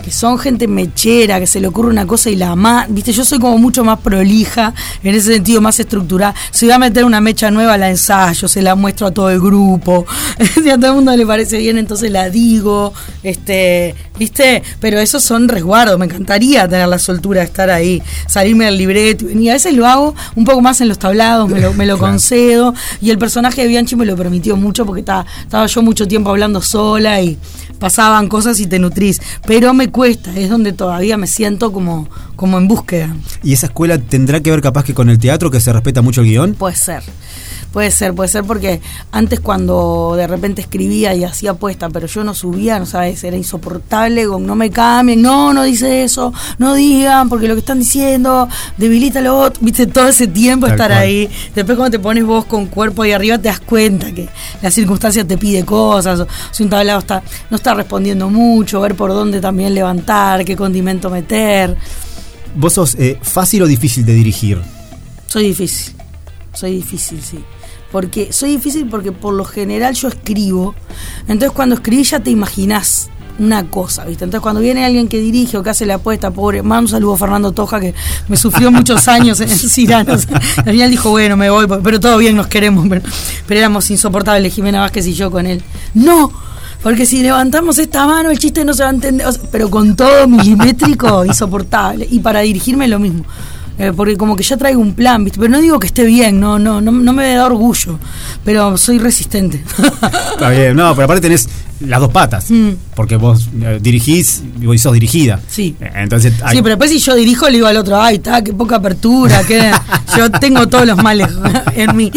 que 0.03 0.11
son 0.11 0.39
gente 0.39 0.69
mechera, 0.69 1.39
que 1.41 1.47
se 1.47 1.61
le 1.61 1.69
ocurre 1.69 1.89
una 1.89 2.07
cosa 2.07 2.31
y 2.31 2.37
la 2.37 2.57
más, 2.57 2.87
viste, 2.89 3.13
yo 3.13 3.25
soy 3.25 3.39
como 3.39 3.59
mucho 3.59 3.85
más 3.85 4.01
prolija, 4.01 4.75
en 5.03 5.15
ese 5.15 5.35
sentido 5.35 5.61
más 5.61 5.79
estructurada. 5.81 6.35
Si 6.51 6.67
voy 6.67 6.75
a 6.75 6.79
meter 6.79 7.05
una 7.05 7.21
mecha 7.21 7.51
nueva, 7.51 7.79
la 7.79 7.91
ensayo, 7.91 8.49
se 8.49 8.63
la 8.63 8.75
muestro 8.75 9.07
a 9.07 9.11
todo 9.13 9.31
el 9.31 9.41
grupo. 9.41 10.05
si 10.63 10.69
a 10.69 10.77
todo 10.77 10.91
el 10.91 10.97
mundo 10.97 11.17
le 11.17 11.27
parece 11.27 11.59
bien, 11.59 11.79
entonces 11.79 12.11
la 12.11 12.29
digo, 12.31 12.93
este, 13.23 13.95
viste, 14.19 14.63
pero 14.81 14.99
esos 14.99 15.23
son 15.23 15.49
resguardos, 15.49 15.99
me 15.99 16.07
encantaría 16.07 16.69
tener 16.69 16.89
la 16.89 16.99
soltura 16.99 17.41
de 17.41 17.47
estar 17.47 17.71
ahí, 17.71 18.03
salirme 18.27 18.67
del 18.67 18.79
libreto 18.79 19.31
y 19.31 19.49
a 19.49 19.55
veces 19.55 19.75
lo 19.75 19.87
hago 19.87 20.15
un 20.35 20.45
poco 20.45 20.61
más 20.61 20.81
en 20.81 20.89
los 20.89 20.99
tablados, 20.99 21.49
me 21.49 21.61
lo, 21.61 21.73
me 21.75 21.87
lo 21.87 21.99
concedo, 22.03 22.75
y 23.01 23.11
el 23.11 23.19
personaje 23.19 23.63
de 23.63 23.69
Bianchi 23.69 23.97
me 23.97 24.07
lo 24.07 24.17
permitió 24.17 24.57
mucho 24.57 24.85
porque 24.85 25.01
estaba, 25.01 25.27
estaba 25.41 25.67
yo 25.67 25.83
mucho 25.83 26.07
tiempo 26.07 26.31
hablando 26.31 26.61
sola 26.61 27.21
y 27.21 27.39
pasaban 27.79 28.29
cosas 28.29 28.61
y 28.61 28.67
te 28.67 28.79
nutrís, 28.79 29.21
pero 29.47 29.75
me 29.75 29.91
cuesta, 29.93 30.37
es 30.37 30.51
donde 30.51 30.73
todavía 30.73 31.17
me 31.17 31.27
siento 31.27 31.73
como, 31.73 32.09
como 32.35 32.59
en 32.59 32.67
búsqueda. 32.67 33.15
¿Y 33.43 33.53
esa 33.53 33.67
escuela 33.67 33.99
tendrá 33.99 34.41
que 34.41 34.51
ver 34.51 34.61
capaz 34.61 34.85
que 34.85 34.95
con 34.95 35.09
el 35.09 35.19
teatro, 35.19 35.51
que 35.51 35.61
se 35.61 35.73
respeta 35.73 36.03
mucho 36.03 36.23
el 36.23 36.29
guion? 36.29 36.55
Puede 36.55 36.75
ser. 36.75 37.03
Puede 37.73 37.91
ser, 37.91 38.13
puede 38.13 38.29
ser 38.29 38.45
porque 38.45 38.83
antes 39.13 39.41
cuando 39.41 40.13
de 40.15 40.27
repente 40.27 40.61
escribía 40.61 41.15
y 41.15 41.25
hacía 41.25 41.53
apuesta, 41.53 41.89
pero 41.89 42.07
yo 42.07 42.23
no 42.23 42.35
subía, 42.35 42.79
no 42.79 42.85
sabes, 42.85 43.25
era 43.25 43.35
insoportable, 43.35 44.27
con 44.27 44.45
no 44.47 44.55
me 44.55 44.71
cambien, 44.71 45.23
no, 45.23 45.55
no 45.55 45.63
dice 45.63 46.05
eso, 46.05 46.35
no 46.59 46.75
digan, 46.75 47.31
porque 47.31 47.49
lo 47.49 47.55
que 47.55 47.61
están 47.61 47.79
diciendo 47.79 48.47
debilita 48.77 49.23
lo 49.23 49.39
otro, 49.39 49.63
viste, 49.65 49.87
todo 49.87 50.09
ese 50.09 50.27
tiempo 50.27 50.67
estar 50.67 50.93
ahí. 50.93 51.31
Después 51.55 51.79
cuando 51.79 51.97
te 51.97 51.99
pones 51.99 52.27
vos 52.27 52.45
con 52.45 52.67
cuerpo 52.67 53.03
ahí 53.03 53.13
arriba 53.13 53.39
te 53.39 53.49
das 53.49 53.61
cuenta 53.61 54.13
que 54.13 54.29
la 54.61 54.71
circunstancia 54.71 55.27
te 55.27 55.39
pide 55.39 55.65
cosas, 55.65 56.27
si 56.51 56.65
un 56.65 56.69
tablado 56.69 56.99
está, 56.99 57.23
no 57.49 57.57
está 57.57 57.73
respondiendo 57.73 58.29
mucho, 58.29 58.83
ver 58.83 58.95
por 58.95 59.13
dónde 59.13 59.41
también 59.41 59.73
levantar, 59.73 60.45
qué 60.45 60.55
condimento 60.57 61.09
meter. 61.09 61.75
¿Vos 62.55 62.75
sos 62.75 62.97
eh, 62.97 63.19
fácil 63.23 63.63
o 63.63 63.67
difícil 63.67 64.05
de 64.05 64.13
dirigir? 64.13 64.61
Soy 65.27 65.45
difícil, 65.45 65.95
soy 66.53 66.73
difícil, 66.73 67.23
sí 67.23 67.43
porque 67.93 68.33
soy 68.33 68.53
difícil 68.53 68.89
porque 68.89 69.13
por 69.13 69.35
lo 69.35 69.45
general 69.45 69.95
yo 69.95 70.09
escribo, 70.09 70.75
entonces 71.29 71.53
cuando 71.53 71.77
escribís 71.77 72.11
ya 72.11 72.21
te 72.21 72.31
imaginás 72.31 73.11
una 73.39 73.65
cosa, 73.65 74.05
¿viste? 74.05 74.25
Entonces 74.25 74.43
cuando 74.43 74.61
viene 74.61 74.85
alguien 74.85 75.09
que 75.09 75.19
dirige 75.19 75.57
o 75.57 75.63
que 75.63 75.71
hace 75.71 75.87
la 75.87 75.95
apuesta, 75.95 76.31
pobre, 76.31 76.63
más 76.63 76.81
un 76.81 76.89
saludo 76.89 77.15
a 77.15 77.19
Fernando 77.19 77.53
Toja 77.53 77.81
que 77.81 77.95
me 78.29 78.37
sufrió 78.37 78.71
muchos 78.73 79.09
años 79.09 79.41
en 79.41 79.49
Ciranos. 79.49 80.27
Al 80.57 80.65
final 80.65 80.91
dijo, 80.91 81.11
bueno, 81.11 81.37
me 81.37 81.51
voy, 81.51 81.67
pero 81.83 82.01
todo 82.01 82.19
bien, 82.19 82.37
nos 82.37 82.47
queremos, 82.47 82.87
pero, 82.89 83.03
éramos 83.61 83.91
insoportables, 83.91 84.55
Jimena 84.55 84.81
Vázquez 84.81 85.07
y 85.07 85.15
yo 85.15 85.31
con 85.31 85.47
él. 85.47 85.63
No, 85.95 86.33
porque 86.83 87.07
si 87.07 87.23
levantamos 87.23 87.79
esta 87.79 88.07
mano 88.07 88.31
el 88.31 88.39
chiste 88.39 88.65
no 88.65 88.75
se 88.75 88.83
va 88.83 88.91
a 88.91 88.93
entender, 88.93 89.27
pero 89.51 89.71
con 89.71 89.97
todo 89.97 90.27
milimétrico, 90.27 91.25
insoportable. 91.27 92.07
Y 92.11 92.21
para 92.21 92.41
dirigirme 92.41 92.89
lo 92.89 92.99
mismo. 92.99 93.25
Eh, 93.83 93.93
porque 93.97 94.17
como 94.17 94.37
que 94.37 94.45
ya 94.45 94.57
traigo 94.57 94.81
un 94.81 94.95
plan, 94.95 95.25
¿viste? 95.25 95.41
Pero 95.41 95.51
no 95.51 95.61
digo 95.61 95.81
que 95.81 95.89
esté 95.89 96.05
bien, 96.05 96.39
no, 96.39 96.57
no, 96.57 96.81
no, 96.81 96.93
no 96.93 97.13
me 97.13 97.35
da 97.35 97.47
orgullo, 97.47 97.99
pero 98.45 98.79
soy 98.79 99.01
resistente. 99.01 99.61
Está 100.33 100.51
bien, 100.51 100.77
no, 100.77 100.95
pero 100.95 101.07
aparte 101.07 101.23
tenés 101.23 101.49
las 101.81 101.99
dos 101.99 102.13
patas, 102.13 102.49
mm. 102.49 102.71
porque 102.95 103.17
vos 103.17 103.49
eh, 103.61 103.81
dirigís 103.83 104.45
y 104.61 104.79
sos 104.79 104.93
dirigida. 104.93 105.41
Sí. 105.49 105.75
Entonces, 105.81 106.35
Sí, 106.35 106.59
pero 106.59 106.77
después 106.77 106.91
si 106.91 107.01
yo 107.01 107.17
dirijo 107.17 107.47
le 107.47 107.55
digo 107.55 107.67
al 107.67 107.77
otro, 107.77 108.01
ay, 108.01 108.17
está, 108.17 108.45
qué 108.45 108.53
poca 108.53 108.77
apertura, 108.77 109.43
que 109.43 109.73
yo 110.17 110.31
tengo 110.31 110.69
todos 110.69 110.87
los 110.87 111.03
males 111.03 111.29
en 111.75 111.97
mí. 111.97 112.13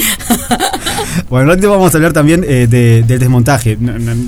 bueno, 1.29 1.51
ahora 1.51 1.67
vamos 1.67 1.93
a 1.93 1.97
hablar 1.97 2.13
también 2.13 2.45
eh, 2.47 2.67
del 2.67 3.19
desmontaje. 3.19 3.77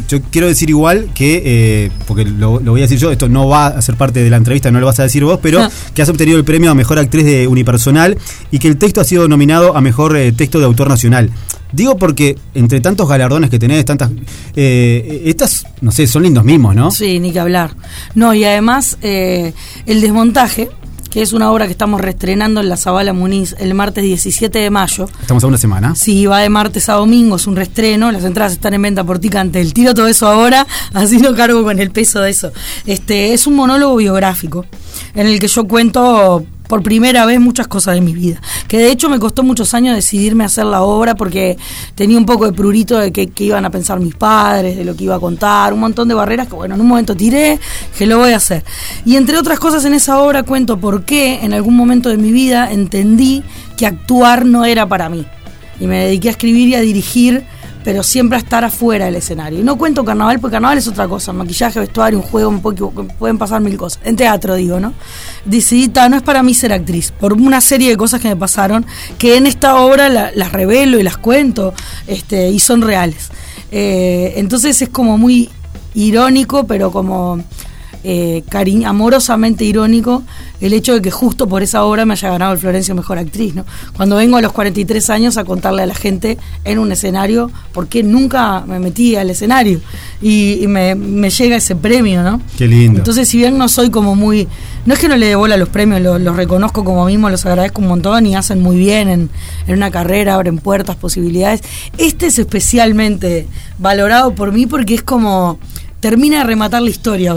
Yo 0.07 0.21
quiero 0.31 0.47
decir 0.47 0.69
igual 0.69 1.09
que, 1.13 1.91
porque 2.05 2.25
lo, 2.25 2.59
voy 2.59 2.81
a 2.81 2.83
decir 2.83 2.97
yo, 2.97 3.11
esto 3.11 3.29
no 3.29 3.47
va 3.47 3.67
a 3.67 3.81
ser 3.81 3.95
parte 3.95 4.23
de 4.23 4.29
la 4.29 4.37
entrevista, 4.37 4.71
no 4.71 4.79
lo 4.79 4.85
vas 4.85 4.99
a 4.99 5.03
decir 5.03 5.23
vos, 5.23 5.39
pero 5.41 5.67
que 5.93 6.01
has 6.01 6.09
obtenido 6.09 6.37
el 6.37 6.43
premio 6.43 6.71
a 6.71 6.75
Mejor 6.75 6.99
Actriz 6.99 7.25
de 7.25 7.47
Unipersonal 7.47 8.17
y 8.51 8.59
que 8.59 8.67
el 8.67 8.77
texto 8.77 9.01
ha 9.01 9.03
sido 9.03 9.27
nominado 9.27 9.75
a 9.75 9.81
Mejor 9.81 10.17
Texto 10.35 10.59
de 10.59 10.65
Autor 10.65 10.89
Nacional. 10.89 11.31
Digo 11.71 11.97
porque 11.97 12.37
entre 12.53 12.79
tantos 12.79 13.07
galardones 13.07 13.49
que 13.49 13.59
tenés, 13.59 13.83
tantas. 13.85 14.11
Eh, 14.55 15.23
estas, 15.25 15.65
no 15.81 15.91
sé, 15.91 16.07
son 16.07 16.23
lindos 16.23 16.43
mismos, 16.43 16.75
¿no? 16.75 16.91
Sí, 16.91 17.19
ni 17.19 17.31
que 17.31 17.39
hablar. 17.39 17.71
No, 18.15 18.33
y 18.33 18.43
además, 18.45 18.97
eh, 19.01 19.53
el 19.85 20.01
desmontaje, 20.01 20.69
que 21.17 21.23
es 21.23 21.33
una 21.33 21.51
obra 21.51 21.65
que 21.65 21.71
estamos 21.71 21.99
reestrenando 21.99 22.61
en 22.61 22.69
la 22.69 22.77
Zabala 22.77 23.11
Muniz 23.11 23.55
el 23.57 23.73
martes 23.73 24.03
17 24.03 24.59
de 24.59 24.69
mayo. 24.69 25.09
Estamos 25.19 25.43
a 25.43 25.47
una 25.47 25.57
semana. 25.57 25.95
Sí, 25.95 26.27
va 26.27 26.41
de 26.41 26.49
martes 26.49 26.89
a 26.89 26.93
domingo, 26.93 27.37
es 27.37 27.47
un 27.47 27.55
reestreno, 27.55 28.11
las 28.11 28.23
entradas 28.23 28.51
están 28.51 28.75
en 28.75 28.83
venta 28.83 29.03
por 29.03 29.17
Ticante. 29.17 29.59
El 29.59 29.73
tiro 29.73 29.95
todo 29.95 30.07
eso 30.07 30.27
ahora, 30.27 30.67
así 30.93 31.17
no 31.17 31.33
cargo 31.33 31.63
con 31.63 31.79
el 31.79 31.89
peso 31.89 32.21
de 32.21 32.29
eso. 32.29 32.51
Este, 32.85 33.33
es 33.33 33.47
un 33.47 33.55
monólogo 33.55 33.95
biográfico 33.95 34.67
en 35.15 35.25
el 35.25 35.39
que 35.39 35.47
yo 35.47 35.67
cuento 35.67 36.45
por 36.67 36.83
primera 36.83 37.25
vez 37.25 37.39
muchas 37.39 37.67
cosas 37.67 37.95
de 37.95 38.01
mi 38.01 38.13
vida. 38.13 38.41
Que 38.67 38.77
de 38.77 38.91
hecho 38.91 39.09
me 39.09 39.19
costó 39.19 39.43
muchos 39.43 39.73
años 39.73 39.95
decidirme 39.95 40.43
a 40.43 40.47
hacer 40.47 40.65
la 40.65 40.81
obra 40.81 41.15
porque 41.15 41.57
tenía 41.95 42.17
un 42.17 42.25
poco 42.25 42.45
de 42.45 42.53
prurito 42.53 42.97
de 42.97 43.11
qué 43.11 43.43
iban 43.43 43.65
a 43.65 43.69
pensar 43.69 43.99
mis 43.99 44.15
padres, 44.15 44.77
de 44.77 44.85
lo 44.85 44.95
que 44.95 45.05
iba 45.05 45.15
a 45.15 45.19
contar, 45.19 45.73
un 45.73 45.79
montón 45.79 46.07
de 46.07 46.13
barreras 46.13 46.47
que 46.47 46.55
bueno, 46.55 46.75
en 46.75 46.81
un 46.81 46.87
momento 46.87 47.15
tiré, 47.15 47.59
que 47.97 48.05
lo 48.05 48.17
voy 48.17 48.31
a 48.31 48.37
hacer. 48.37 48.63
Y 49.05 49.15
entre 49.15 49.37
otras 49.37 49.59
cosas 49.59 49.85
en 49.85 49.93
esa 49.93 50.19
obra 50.19 50.43
cuento 50.43 50.77
por 50.79 51.03
qué 51.03 51.39
en 51.43 51.53
algún 51.53 51.75
momento 51.75 52.09
de 52.09 52.17
mi 52.17 52.31
vida 52.31 52.71
entendí 52.71 53.43
que 53.77 53.85
actuar 53.85 54.45
no 54.45 54.65
era 54.65 54.87
para 54.87 55.09
mí. 55.09 55.25
Y 55.79 55.85
me 55.85 56.05
dediqué 56.05 56.29
a 56.29 56.31
escribir 56.31 56.69
y 56.69 56.75
a 56.75 56.81
dirigir 56.81 57.45
pero 57.87 58.03
siempre 58.03 58.35
a 58.35 58.39
estar 58.41 58.65
afuera 58.65 59.05
del 59.05 59.15
escenario. 59.15 59.61
Y 59.61 59.63
no 59.63 59.77
cuento 59.77 60.03
carnaval, 60.03 60.41
porque 60.41 60.55
carnaval 60.55 60.77
es 60.77 60.89
otra 60.89 61.07
cosa, 61.07 61.31
maquillaje, 61.31 61.79
vestuario, 61.79 62.19
un 62.19 62.25
juego, 62.25 62.49
un 62.49 62.61
poco, 62.61 62.91
pueden 63.17 63.37
pasar 63.37 63.61
mil 63.61 63.77
cosas. 63.77 64.01
En 64.03 64.17
teatro 64.17 64.55
digo, 64.55 64.77
¿no? 64.77 64.93
Decidí, 65.45 65.89
no 66.09 66.17
es 66.17 66.21
para 66.21 66.43
mí 66.43 66.53
ser 66.53 66.73
actriz, 66.73 67.13
por 67.17 67.31
una 67.31 67.61
serie 67.61 67.91
de 67.91 67.95
cosas 67.95 68.19
que 68.19 68.27
me 68.27 68.35
pasaron, 68.35 68.85
que 69.17 69.37
en 69.37 69.47
esta 69.47 69.77
obra 69.77 70.09
las 70.09 70.51
revelo 70.51 70.99
y 70.99 71.03
las 71.03 71.15
cuento, 71.15 71.73
este, 72.07 72.49
y 72.49 72.59
son 72.59 72.81
reales. 72.81 73.29
Eh, 73.71 74.33
entonces 74.35 74.81
es 74.81 74.89
como 74.89 75.17
muy 75.17 75.49
irónico, 75.93 76.67
pero 76.67 76.91
como 76.91 77.41
eh, 78.09 78.43
amorosamente 78.85 79.65
irónico 79.65 80.23
el 80.61 80.71
hecho 80.71 80.93
de 80.93 81.01
que 81.01 81.11
justo 81.11 81.47
por 81.47 81.61
esa 81.61 81.83
obra 81.83 82.05
me 82.05 82.13
haya 82.13 82.29
ganado 82.29 82.53
el 82.53 82.57
Florencio 82.57 82.95
Mejor 82.95 83.17
Actriz. 83.17 83.53
¿no? 83.53 83.65
Cuando 83.97 84.15
vengo 84.15 84.37
a 84.37 84.41
los 84.41 84.53
43 84.53 85.09
años 85.09 85.37
a 85.37 85.43
contarle 85.43 85.83
a 85.83 85.85
la 85.85 85.93
gente 85.93 86.37
en 86.63 86.79
un 86.79 86.89
escenario 86.93 87.51
por 87.73 87.87
qué 87.87 88.03
nunca 88.03 88.63
me 88.65 88.79
metí 88.79 89.17
al 89.17 89.29
escenario 89.29 89.81
y, 90.21 90.65
me, 90.67 90.95
llega 91.29 91.57
ese 91.57 91.75
premio. 91.75 92.23
¿no? 92.23 92.41
Qué 92.57 92.65
lindo. 92.65 92.99
Entonces, 92.99 93.27
si 93.27 93.39
bien 93.39 93.57
no 93.57 93.67
soy 93.67 93.89
como 93.89 94.15
muy. 94.15 94.47
No 94.85 94.93
es 94.93 94.99
que 95.01 95.09
no 95.09 95.17
le 95.17 95.25
dé 95.25 95.35
bola 95.35 95.57
los 95.57 95.67
premios, 95.67 96.01
los, 96.01 96.35
reconozco 96.37 96.85
como 96.85 97.05
mismo, 97.05 97.29
los 97.29 97.45
agradezco 97.45 97.81
un 97.81 97.89
montón 97.89 98.25
y 98.25 98.37
hacen 98.37 98.61
muy 98.61 98.77
bien 98.77 99.09
en, 99.09 99.29
en 99.67 99.75
una 99.75 99.91
carrera, 99.91 100.35
abren 100.35 100.59
puertas, 100.59 100.95
posibilidades. 100.95 101.61
Este 101.97 102.27
es 102.27 102.39
especialmente 102.39 103.47
valorado 103.79 104.33
por 104.33 104.53
mí 104.53 104.65
porque 104.65 104.95
es 104.95 105.03
como 105.03 105.59
termina 105.99 106.37
de 106.37 106.43
rematar 106.45 106.81
la 106.81 106.89
historia. 106.89 107.35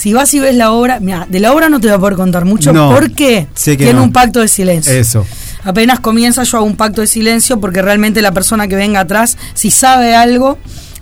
Si 0.00 0.14
vas 0.14 0.32
y 0.32 0.40
ves 0.40 0.54
la 0.54 0.72
obra, 0.72 0.98
mira, 0.98 1.26
de 1.28 1.40
la 1.40 1.52
obra 1.52 1.68
no 1.68 1.78
te 1.78 1.88
voy 1.88 1.96
a 1.96 1.98
poder 1.98 2.14
contar 2.14 2.46
mucho 2.46 2.72
porque 2.72 3.48
tiene 3.62 4.00
un 4.00 4.12
pacto 4.12 4.40
de 4.40 4.48
silencio. 4.48 4.94
Eso. 4.94 5.26
Apenas 5.62 6.00
comienza 6.00 6.42
yo 6.42 6.56
hago 6.56 6.66
un 6.66 6.76
pacto 6.76 7.02
de 7.02 7.06
silencio 7.06 7.60
porque 7.60 7.82
realmente 7.82 8.22
la 8.22 8.32
persona 8.32 8.66
que 8.66 8.76
venga 8.76 9.00
atrás, 9.00 9.36
si 9.52 9.70
sabe 9.70 10.14
algo 10.14 10.56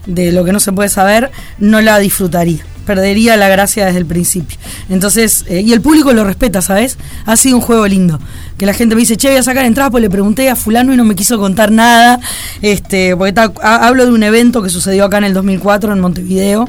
de 0.07 0.33
lo 0.33 0.45
que 0.45 0.51
no 0.51 0.59
se 0.59 0.73
puede 0.73 0.89
saber, 0.89 1.31
no 1.61 1.81
la 1.81 2.01
disfrutaría 2.01 2.65
perdería 2.87 3.37
la 3.37 3.49
gracia 3.49 3.85
desde 3.85 3.99
el 3.99 4.07
principio. 4.07 4.57
Entonces, 4.89 5.45
eh, 5.47 5.61
y 5.61 5.75
el 5.75 5.83
público 5.83 6.15
lo 6.15 6.25
respeta, 6.25 6.63
¿sabes? 6.63 6.97
Ha 7.27 7.37
sido 7.37 7.57
un 7.59 7.63
juego 7.63 7.87
lindo. 7.87 8.19
Que 8.57 8.65
la 8.65 8.73
gente 8.73 8.95
me 8.95 9.03
dice, 9.03 9.19
che, 9.19 9.29
voy 9.29 9.37
a 9.37 9.43
sacar 9.43 9.67
entradas, 9.67 9.91
pues 9.91 10.01
le 10.01 10.09
pregunté 10.09 10.49
a 10.49 10.57
fulano 10.57 10.95
y 10.95 10.97
no 10.97 11.05
me 11.05 11.15
quiso 11.15 11.39
contar 11.39 11.71
nada. 11.71 12.19
Este, 12.63 13.15
porque 13.15 13.39
hablo 13.61 14.07
de 14.07 14.11
un 14.11 14.23
evento 14.23 14.63
que 14.63 14.71
sucedió 14.71 15.05
acá 15.05 15.19
en 15.19 15.25
el 15.25 15.35
2004 15.35 15.93
en 15.93 16.01
Montevideo 16.01 16.67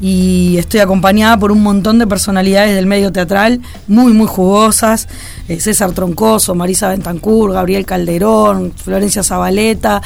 y 0.00 0.56
estoy 0.58 0.80
acompañada 0.80 1.38
por 1.38 1.52
un 1.52 1.62
montón 1.62 1.98
de 1.98 2.06
personalidades 2.06 2.74
del 2.74 2.86
medio 2.86 3.12
teatral 3.12 3.60
muy, 3.86 4.12
muy 4.12 4.26
jugosas. 4.26 5.08
Eh, 5.48 5.60
César 5.60 5.92
Troncoso, 5.92 6.54
Marisa 6.54 6.88
Bentancur, 6.88 7.52
Gabriel 7.52 7.84
Calderón, 7.84 8.72
Florencia 8.76 9.22
Zabaleta, 9.22 10.00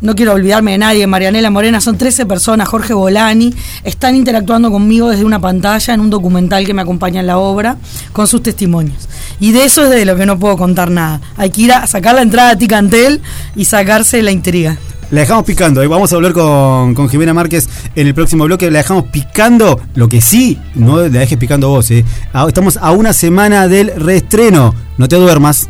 no 0.00 0.14
quiero 0.14 0.32
olvidarme 0.32 0.72
de 0.72 0.78
nadie, 0.78 1.06
Marianela 1.08 1.50
Morena, 1.50 1.80
son 1.80 1.98
13 1.98 2.24
personas, 2.26 2.68
Jorge 2.68 2.94
Bolani, 2.94 3.52
están 3.82 4.14
interactuando 4.14 4.70
conmigo 4.70 5.10
desde 5.10 5.24
una 5.24 5.40
pantalla 5.40 5.92
en 5.92 6.00
un 6.00 6.10
documental 6.10 6.64
que 6.64 6.74
me 6.74 6.82
acompaña 6.82 7.20
en 7.20 7.26
la 7.26 7.38
obra 7.38 7.78
con 8.12 8.28
sus 8.28 8.42
testimonios. 8.42 9.08
Y 9.40 9.52
de 9.52 9.64
eso 9.64 9.84
es 9.84 9.90
de 9.90 10.04
lo 10.04 10.14
que 10.14 10.26
no 10.26 10.38
puedo 10.38 10.56
contar 10.56 10.90
nada. 10.90 11.20
Hay 11.36 11.50
que 11.50 11.62
ir 11.62 11.72
a 11.72 11.86
sacar 11.86 12.14
la 12.14 12.22
entrada 12.22 12.50
a 12.50 12.56
Ticantel 12.56 13.20
y 13.56 13.64
sacarse 13.64 14.22
la 14.22 14.30
intriga. 14.30 14.78
La 15.10 15.20
dejamos 15.20 15.44
picando. 15.44 15.88
Vamos 15.88 16.12
a 16.12 16.16
hablar 16.16 16.32
con, 16.32 16.94
con, 16.94 17.08
Jimena 17.08 17.32
Márquez 17.32 17.68
en 17.94 18.06
el 18.06 18.14
próximo 18.14 18.44
bloque. 18.44 18.70
La 18.70 18.78
dejamos 18.78 19.04
picando. 19.04 19.80
Lo 19.94 20.08
que 20.08 20.20
sí, 20.20 20.58
no 20.74 20.98
la 20.98 21.08
dejes 21.08 21.38
picando 21.38 21.70
vos. 21.70 21.90
¿eh? 21.90 22.04
Estamos 22.46 22.76
a 22.76 22.90
una 22.92 23.12
semana 23.12 23.68
del 23.68 23.92
reestreno. 23.96 24.74
No 24.98 25.08
te 25.08 25.16
duermas. 25.16 25.68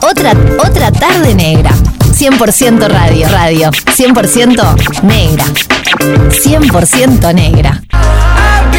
Otra, 0.00 0.32
otra 0.64 0.90
tarde 0.90 1.34
negra. 1.34 1.72
100% 2.14 2.88
radio, 2.88 3.28
radio. 3.28 3.70
100% 3.70 5.02
negra. 5.02 5.44
100% 6.30 7.34
negra. 7.34 7.82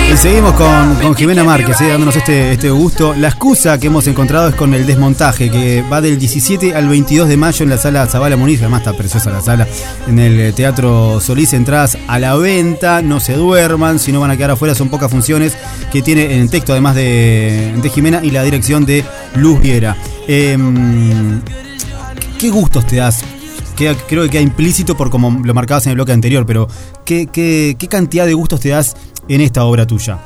Y 0.09 0.15
seguimos 0.15 0.53
con, 0.53 1.15
Jimena 1.15 1.43
Márquez, 1.43 1.81
eh, 1.81 1.89
dándonos 1.89 2.15
este, 2.15 2.53
este 2.53 2.69
gusto. 2.69 3.13
La 3.13 3.27
excusa 3.27 3.77
que 3.77 3.87
hemos 3.87 4.07
encontrado 4.07 4.47
es 4.47 4.55
con 4.55 4.73
el 4.73 4.87
desmontaje, 4.87 5.51
que 5.51 5.81
va 5.81 5.99
del 5.99 6.17
17 6.17 6.73
al 6.75 6.87
22 6.87 7.27
de 7.27 7.35
mayo 7.35 7.63
en 7.63 7.69
la 7.69 7.77
sala 7.77 8.07
Zabala 8.07 8.37
Muniz, 8.37 8.61
además 8.61 8.81
está 8.81 8.93
preciosa 8.93 9.31
la 9.31 9.41
sala, 9.41 9.67
en 10.07 10.17
el 10.17 10.53
Teatro 10.53 11.19
Solís, 11.19 11.51
entradas 11.51 11.97
a 12.07 12.19
la 12.19 12.35
venta, 12.35 13.01
no 13.01 13.19
se 13.19 13.33
duerman, 13.33 13.99
si 13.99 14.13
no 14.13 14.21
van 14.21 14.31
a 14.31 14.37
quedar 14.37 14.51
afuera, 14.51 14.73
son 14.75 14.87
pocas 14.87 15.11
funciones 15.11 15.57
que 15.91 16.01
tiene 16.01 16.35
en 16.35 16.41
el 16.41 16.49
texto, 16.49 16.71
además 16.71 16.95
de, 16.95 17.91
Jimena, 17.93 18.23
y 18.23 18.31
la 18.31 18.43
dirección 18.43 18.85
de 18.85 19.03
Luz 19.35 19.59
Viera. 19.59 19.97
Em, 20.25 21.41
¿Qué 22.39 22.49
gustos 22.49 22.87
te 22.87 22.95
das 22.95 23.23
creo 24.07 24.23
que 24.23 24.29
queda 24.29 24.41
implícito 24.41 24.97
por 24.97 25.09
como 25.09 25.29
lo 25.43 25.53
marcabas 25.53 25.85
en 25.85 25.91
el 25.91 25.95
bloque 25.95 26.11
anterior, 26.11 26.45
pero 26.45 26.67
¿qué, 27.05 27.27
qué, 27.27 27.75
qué 27.77 27.87
cantidad 27.87 28.25
de 28.25 28.33
gustos 28.33 28.59
te 28.59 28.69
das 28.69 28.95
en 29.27 29.41
esta 29.41 29.65
obra 29.65 29.85
tuya? 29.85 30.19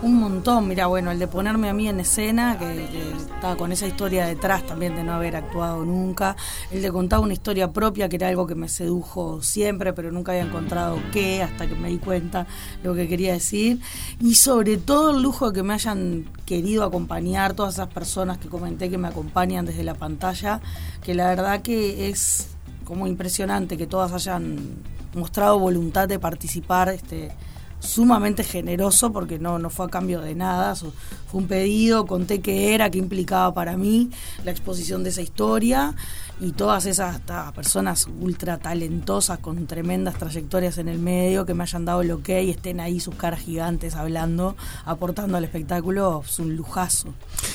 Un 0.00 0.14
montón, 0.14 0.68
mira, 0.68 0.86
bueno, 0.86 1.10
el 1.10 1.18
de 1.18 1.26
ponerme 1.26 1.68
a 1.68 1.72
mí 1.72 1.88
en 1.88 1.98
escena, 1.98 2.56
que, 2.56 2.88
estaba 3.16 3.56
con 3.56 3.72
esa 3.72 3.84
historia 3.88 4.26
detrás 4.26 4.64
también 4.64 4.94
de 4.94 5.02
no 5.02 5.12
haber 5.12 5.34
actuado 5.34 5.84
nunca, 5.84 6.36
el 6.70 6.82
de 6.82 6.92
contar 6.92 7.18
una 7.18 7.32
historia 7.32 7.72
propia, 7.72 8.08
que 8.08 8.14
era 8.14 8.28
algo 8.28 8.46
que 8.46 8.54
me 8.54 8.68
sedujo 8.68 9.42
siempre, 9.42 9.92
pero 9.92 10.12
nunca 10.12 10.30
había 10.30 10.44
encontrado 10.44 11.00
qué, 11.12 11.42
hasta 11.42 11.66
que 11.66 11.74
me 11.74 11.88
di 11.88 11.98
cuenta 11.98 12.46
lo 12.84 12.94
que 12.94 13.08
quería 13.08 13.32
decir, 13.32 13.80
y 14.20 14.36
sobre 14.36 14.76
todo 14.76 15.10
el 15.10 15.20
lujo 15.20 15.50
de 15.50 15.56
que 15.56 15.62
me 15.64 15.74
hayan 15.74 16.26
querido 16.46 16.84
acompañar, 16.84 17.54
todas 17.54 17.74
esas 17.74 17.88
personas 17.88 18.38
que 18.38 18.48
comenté 18.48 18.90
que 18.90 18.98
me 18.98 19.08
acompañan 19.08 19.66
desde 19.66 19.82
la 19.82 19.94
pantalla, 19.94 20.60
que 21.02 21.14
la 21.14 21.28
verdad 21.28 21.60
que 21.60 22.08
es 22.08 22.46
como 22.84 23.08
impresionante 23.08 23.76
que 23.76 23.88
todas 23.88 24.12
hayan 24.12 24.76
mostrado 25.14 25.58
voluntad 25.58 26.06
de 26.06 26.20
participar, 26.20 26.88
este 26.90 27.32
sumamente 27.80 28.44
generoso 28.44 29.12
porque 29.12 29.38
no, 29.38 29.58
no 29.58 29.70
fue 29.70 29.86
a 29.86 29.88
cambio 29.88 30.20
de 30.20 30.34
nada, 30.34 30.74
fue 30.74 30.92
un 31.40 31.46
pedido, 31.46 32.06
conté 32.06 32.40
qué 32.40 32.74
era, 32.74 32.90
qué 32.90 32.98
implicaba 32.98 33.52
para 33.54 33.76
mí 33.76 34.10
la 34.44 34.50
exposición 34.50 35.04
de 35.04 35.10
esa 35.10 35.22
historia 35.22 35.94
y 36.40 36.52
todas 36.52 36.86
esas 36.86 37.20
personas 37.54 38.08
ultra 38.20 38.58
talentosas 38.58 39.38
con 39.38 39.66
tremendas 39.66 40.16
trayectorias 40.16 40.78
en 40.78 40.88
el 40.88 40.98
medio 40.98 41.46
que 41.46 41.54
me 41.54 41.64
hayan 41.64 41.84
dado 41.84 42.02
el 42.02 42.10
ok 42.12 42.28
y 42.28 42.50
estén 42.50 42.80
ahí 42.80 43.00
sus 43.00 43.14
caras 43.14 43.40
gigantes 43.40 43.94
hablando, 43.94 44.56
aportando 44.84 45.36
al 45.36 45.44
espectáculo, 45.44 46.22
es 46.24 46.38
un 46.38 46.56
lujazo. 46.56 47.08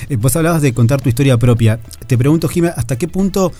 Eh, 0.08 0.16
vos 0.16 0.34
hablabas 0.36 0.62
de 0.62 0.74
contar 0.74 1.00
tu 1.00 1.08
historia 1.08 1.38
propia. 1.38 1.80
Te 2.06 2.18
pregunto, 2.18 2.48
Jimé, 2.48 2.72
¿hasta 2.76 2.96
qué 2.96 3.08
punto 3.08 3.52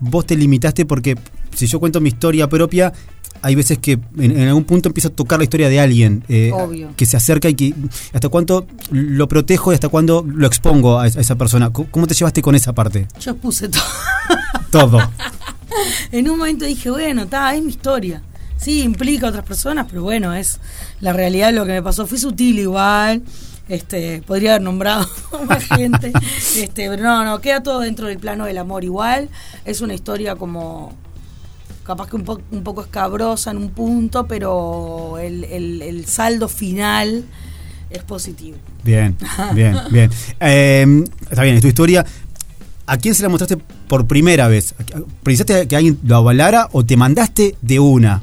vos 0.00 0.26
te 0.26 0.36
limitaste? 0.36 0.86
Porque 0.86 1.16
si 1.54 1.66
yo 1.66 1.80
cuento 1.80 2.00
mi 2.00 2.08
historia 2.08 2.48
propia, 2.48 2.92
hay 3.42 3.54
veces 3.54 3.78
que 3.78 3.98
en, 4.18 4.40
algún 4.40 4.64
punto 4.64 4.88
empiezo 4.88 5.08
a 5.08 5.10
tocar 5.10 5.38
la 5.38 5.44
historia 5.44 5.68
de 5.68 5.80
alguien 5.80 6.24
eh, 6.28 6.52
que 6.96 7.06
se 7.06 7.16
acerca 7.16 7.48
y 7.48 7.54
que 7.54 7.74
hasta 8.12 8.28
cuánto 8.28 8.66
lo 8.90 9.26
protejo 9.28 9.72
y 9.72 9.74
hasta 9.74 9.88
cuándo 9.88 10.24
lo 10.26 10.46
expongo 10.46 11.00
a, 11.00 11.08
esa 11.08 11.34
persona. 11.36 11.70
¿Cómo 11.70 12.06
te 12.06 12.14
llevaste 12.14 12.40
con 12.40 12.54
esa 12.54 12.72
parte? 12.72 13.08
Yo 13.20 13.36
puse 13.36 13.68
todo. 13.68 13.82
todo. 14.70 14.98
en 16.12 16.30
un 16.30 16.38
momento 16.38 16.64
dije, 16.64 16.90
bueno, 16.90 17.22
está, 17.22 17.54
es 17.54 17.62
mi 17.62 17.70
historia. 17.70 18.22
Sí, 18.56 18.82
implica 18.82 19.26
a 19.26 19.30
otras 19.30 19.44
personas, 19.44 19.86
pero 19.88 20.04
bueno, 20.04 20.32
es 20.32 20.60
la 21.00 21.12
realidad 21.12 21.48
de 21.48 21.54
lo 21.54 21.66
que 21.66 21.72
me 21.72 21.82
pasó. 21.82 22.06
Fui 22.06 22.18
sutil 22.18 22.60
igual. 22.60 23.22
Este, 23.68 24.22
podría 24.26 24.50
haber 24.50 24.62
nombrado 24.62 25.08
más 25.46 25.64
gente. 25.64 26.12
Este, 26.56 26.88
pero 26.88 27.02
no, 27.02 27.24
no, 27.24 27.40
queda 27.40 27.62
todo 27.62 27.80
dentro 27.80 28.08
del 28.08 28.18
plano 28.18 28.44
del 28.44 28.58
amor 28.58 28.84
igual. 28.84 29.28
Es 29.64 29.80
una 29.80 29.94
historia 29.94 30.36
como 30.36 30.94
capaz 31.84 32.08
que 32.08 32.16
un, 32.16 32.42
un 32.50 32.62
poco 32.62 32.82
escabrosa 32.82 33.50
en 33.50 33.56
un 33.56 33.70
punto, 33.70 34.26
pero 34.26 35.18
el, 35.18 36.04
saldo 36.06 36.48
final 36.48 37.24
es 37.90 38.02
positivo. 38.02 38.56
Bien, 38.84 39.16
bien, 39.54 39.76
bien. 39.90 40.10
Eh, 40.40 41.04
está 41.30 41.42
bien, 41.42 41.56
es 41.56 41.62
tu 41.62 41.68
historia. 41.68 42.04
¿A 42.86 42.96
quién 42.98 43.14
se 43.14 43.22
la 43.22 43.28
mostraste 43.28 43.56
por 43.88 44.06
primera 44.06 44.48
vez? 44.48 44.74
¿Pensaste 45.22 45.68
que 45.68 45.76
alguien 45.76 45.98
lo 46.04 46.16
avalara 46.16 46.68
o 46.72 46.84
te 46.84 46.96
mandaste 46.96 47.56
de 47.62 47.78
una? 47.78 48.22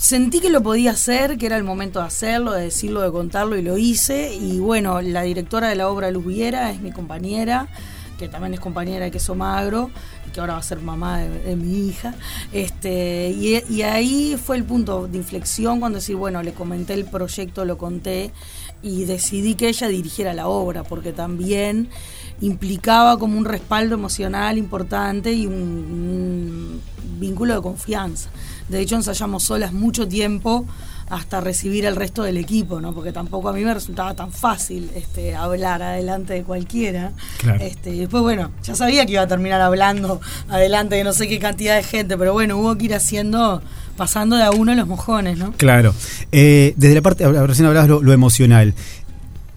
Sentí 0.00 0.40
que 0.40 0.48
lo 0.48 0.62
podía 0.62 0.92
hacer, 0.92 1.36
que 1.36 1.44
era 1.44 1.58
el 1.58 1.62
momento 1.62 1.98
de 1.98 2.06
hacerlo, 2.06 2.52
de 2.52 2.62
decirlo, 2.62 3.02
de 3.02 3.12
contarlo 3.12 3.58
y 3.58 3.62
lo 3.62 3.76
hice. 3.76 4.34
Y 4.34 4.58
bueno, 4.58 5.02
la 5.02 5.20
directora 5.20 5.68
de 5.68 5.74
la 5.74 5.90
obra 5.90 6.10
Luz 6.10 6.24
Viera 6.24 6.70
es 6.70 6.80
mi 6.80 6.90
compañera, 6.90 7.68
que 8.18 8.26
también 8.26 8.54
es 8.54 8.60
compañera 8.60 9.04
de 9.04 9.10
Queso 9.10 9.34
Magro 9.34 9.90
que 10.32 10.40
ahora 10.40 10.54
va 10.54 10.60
a 10.60 10.62
ser 10.62 10.80
mamá 10.80 11.18
de, 11.18 11.54
mi 11.56 11.88
hija. 11.88 12.14
Este, 12.52 13.30
y, 13.30 13.82
ahí 13.82 14.38
fue 14.42 14.56
el 14.56 14.64
punto 14.64 15.06
de 15.06 15.18
inflexión 15.18 15.80
cuando 15.80 15.98
decir, 15.98 16.16
bueno, 16.16 16.42
le 16.42 16.52
comenté 16.52 16.94
el 16.94 17.04
proyecto, 17.04 17.64
lo 17.64 17.76
conté 17.76 18.30
y 18.82 19.04
decidí 19.04 19.54
que 19.54 19.68
ella 19.68 19.88
dirigiera 19.88 20.32
la 20.32 20.48
obra, 20.48 20.82
porque 20.82 21.12
también 21.12 21.90
implicaba 22.40 23.18
como 23.18 23.36
un 23.36 23.44
respaldo 23.44 23.96
emocional 23.96 24.56
importante 24.56 25.32
y 25.32 25.46
un 25.46 26.80
vínculo 27.18 27.54
de 27.54 27.60
confianza. 27.60 28.30
De 28.70 28.80
hecho, 28.80 28.96
ensayamos 28.96 29.42
solas 29.42 29.72
mucho 29.72 30.06
tiempo 30.06 30.64
hasta 31.10 31.40
recibir 31.40 31.84
el 31.86 31.96
resto 31.96 32.22
del 32.22 32.36
equipo, 32.36 32.80
¿no? 32.80 32.94
Porque 32.94 33.10
tampoco 33.10 33.48
a 33.48 33.52
mí 33.52 33.64
me 33.64 33.74
resultaba 33.74 34.14
tan 34.14 34.30
fácil 34.30 34.88
este, 34.94 35.34
hablar 35.34 35.82
adelante 35.82 36.34
de 36.34 36.42
cualquiera. 36.44 37.12
Este, 37.60 37.90
y 37.90 37.98
después, 37.98 38.22
bueno, 38.22 38.52
ya 38.62 38.76
sabía 38.76 39.04
que 39.04 39.12
iba 39.12 39.22
a 39.22 39.26
terminar 39.26 39.60
hablando 39.60 40.20
adelante 40.48 40.94
de 40.94 41.02
no 41.02 41.12
sé 41.12 41.26
qué 41.26 41.40
cantidad 41.40 41.74
de 41.74 41.82
gente, 41.82 42.16
pero 42.16 42.32
bueno, 42.32 42.56
hubo 42.58 42.76
que 42.78 42.84
ir 42.84 42.94
haciendo, 42.94 43.60
pasando 43.96 44.36
de 44.36 44.44
a 44.44 44.52
uno 44.52 44.72
los 44.72 44.86
mojones, 44.86 45.36
¿no? 45.36 45.52
Claro. 45.56 45.92
Eh, 46.30 46.74
desde 46.76 46.94
la 46.94 47.02
parte, 47.02 47.26
recién 47.44 47.66
hablabas 47.66 47.88
lo, 47.88 48.00
lo 48.02 48.12
emocional. 48.12 48.72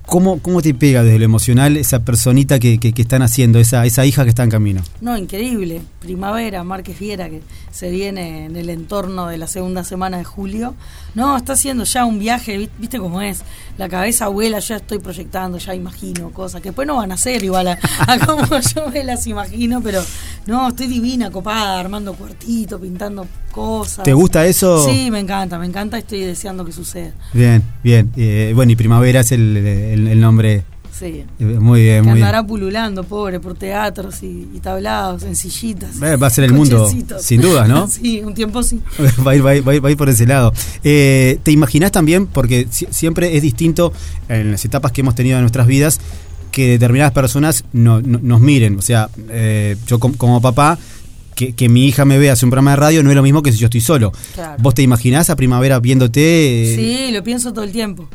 ¿Cómo, 0.05 0.39
¿Cómo 0.39 0.61
te 0.61 0.73
pega 0.73 1.01
desde 1.01 1.17
lo 1.17 1.25
emocional 1.25 1.77
esa 1.77 2.03
personita 2.03 2.59
que, 2.59 2.77
que, 2.77 2.91
que 2.93 3.01
están 3.01 3.21
haciendo, 3.21 3.57
esa, 3.59 3.85
esa 3.85 4.05
hija 4.05 4.23
que 4.23 4.29
está 4.29 4.43
en 4.43 4.49
camino? 4.49 4.81
No, 5.01 5.17
increíble. 5.17 5.81
Primavera, 6.01 6.63
Márquez 6.63 6.99
Viera, 6.99 7.29
que 7.29 7.41
se 7.71 7.89
viene 7.89 8.45
en 8.45 8.55
el 8.57 8.69
entorno 8.69 9.27
de 9.27 9.37
la 9.37 9.47
segunda 9.47 9.83
semana 9.85 10.17
de 10.17 10.25
julio. 10.25 10.75
No, 11.15 11.37
está 11.37 11.53
haciendo 11.53 11.85
ya 11.85 12.03
un 12.05 12.19
viaje, 12.19 12.57
vi- 12.57 12.69
viste 12.79 12.99
cómo 12.99 13.21
es. 13.21 13.43
La 13.77 13.87
cabeza 13.87 14.27
vuela, 14.27 14.59
ya 14.59 14.75
estoy 14.75 14.99
proyectando, 14.99 15.57
ya 15.57 15.73
imagino 15.73 16.29
cosas 16.31 16.61
que 16.61 16.69
después 16.69 16.85
no 16.87 16.97
van 16.97 17.11
a 17.13 17.17
ser 17.17 17.41
igual 17.43 17.69
a, 17.69 17.79
a 18.07 18.19
como 18.19 18.43
yo 18.45 18.89
me 18.91 19.03
las 19.05 19.25
imagino, 19.25 19.81
pero 19.81 20.03
no, 20.45 20.67
estoy 20.67 20.87
divina, 20.87 21.31
copada, 21.31 21.79
armando 21.79 22.13
cuartito, 22.13 22.77
pintando 22.79 23.25
cosas. 23.51 24.03
¿Te 24.03 24.13
gusta 24.13 24.45
eso? 24.45 24.83
Sí, 24.85 25.09
me 25.09 25.19
encanta, 25.19 25.57
me 25.57 25.65
encanta, 25.65 25.97
estoy 25.97 26.21
deseando 26.21 26.65
que 26.65 26.71
suceda. 26.73 27.13
Bien, 27.33 27.63
bien. 27.83 28.11
Eh, 28.17 28.51
bueno, 28.53 28.71
y 28.73 28.75
Primavera 28.75 29.21
es 29.21 29.31
el, 29.31 29.55
el- 29.57 29.92
el 30.07 30.19
nombre. 30.19 30.63
Sí. 30.97 31.23
eh, 31.39 31.43
Muy 31.43 31.81
bien, 31.81 31.95
Que 31.97 32.01
muy 32.03 32.13
bien. 32.13 32.23
andará 32.27 32.45
pululando, 32.45 33.03
pobre, 33.03 33.39
por 33.39 33.55
teatros 33.55 34.21
y, 34.21 34.47
y 34.53 34.59
tablados, 34.59 35.23
en 35.23 35.35
sillitas. 35.35 35.89
Va 36.01 36.27
a 36.27 36.29
ser 36.29 36.43
el 36.43 36.53
mundo, 36.53 36.87
sin 37.19 37.41
dudas, 37.41 37.67
¿no? 37.67 37.87
sí, 37.89 38.21
un 38.23 38.33
tiempo 38.35 38.61
sí. 38.61 38.79
va, 39.25 39.31
a 39.31 39.35
ir, 39.35 39.43
va, 39.45 39.49
a 39.49 39.55
ir, 39.55 39.65
va 39.65 39.71
a 39.89 39.91
ir- 39.91 39.97
por 39.97 40.07
ese 40.09 40.27
lado. 40.27 40.53
Eh, 40.83 41.39
¿Te 41.41 41.51
imaginas 41.51 41.91
también, 41.91 42.27
porque 42.27 42.67
si- 42.69 42.87
siempre 42.91 43.35
es 43.35 43.41
distinto 43.41 43.91
en 44.29 44.51
las 44.51 44.63
etapas 44.65 44.91
que 44.91 45.01
hemos 45.01 45.15
tenido 45.15 45.35
en 45.37 45.41
nuestras 45.41 45.65
vidas, 45.65 45.99
que 46.51 46.69
determinadas 46.69 47.11
personas 47.11 47.65
no- 47.73 47.99
no- 48.01 48.19
nos 48.21 48.39
miren? 48.39 48.77
O 48.77 48.81
sea, 48.83 49.09
eh, 49.29 49.75
yo 49.87 49.99
com- 49.99 50.13
como 50.13 50.41
papá, 50.41 50.77
que, 51.35 51.53
que 51.53 51.67
mi 51.69 51.87
hija 51.87 52.05
me 52.05 52.19
vea 52.19 52.33
hacer 52.33 52.45
un 52.45 52.51
programa 52.51 52.69
de 52.71 52.77
radio 52.77 53.01
no 53.03 53.09
es 53.09 53.15
lo 53.15 53.23
mismo 53.23 53.41
que 53.41 53.51
si 53.51 53.57
yo 53.57 53.65
estoy 53.65 53.81
solo. 53.81 54.11
Claro. 54.35 54.57
¿Vos 54.61 54.75
te 54.75 54.83
imaginás 54.83 55.31
a 55.31 55.35
primavera 55.35 55.79
viéndote? 55.79 56.73
eh, 56.73 56.75
Sí, 57.07 57.11
lo 57.11 57.23
pienso 57.23 57.51
todo 57.51 57.65
el 57.65 57.71
tiempo. 57.71 58.07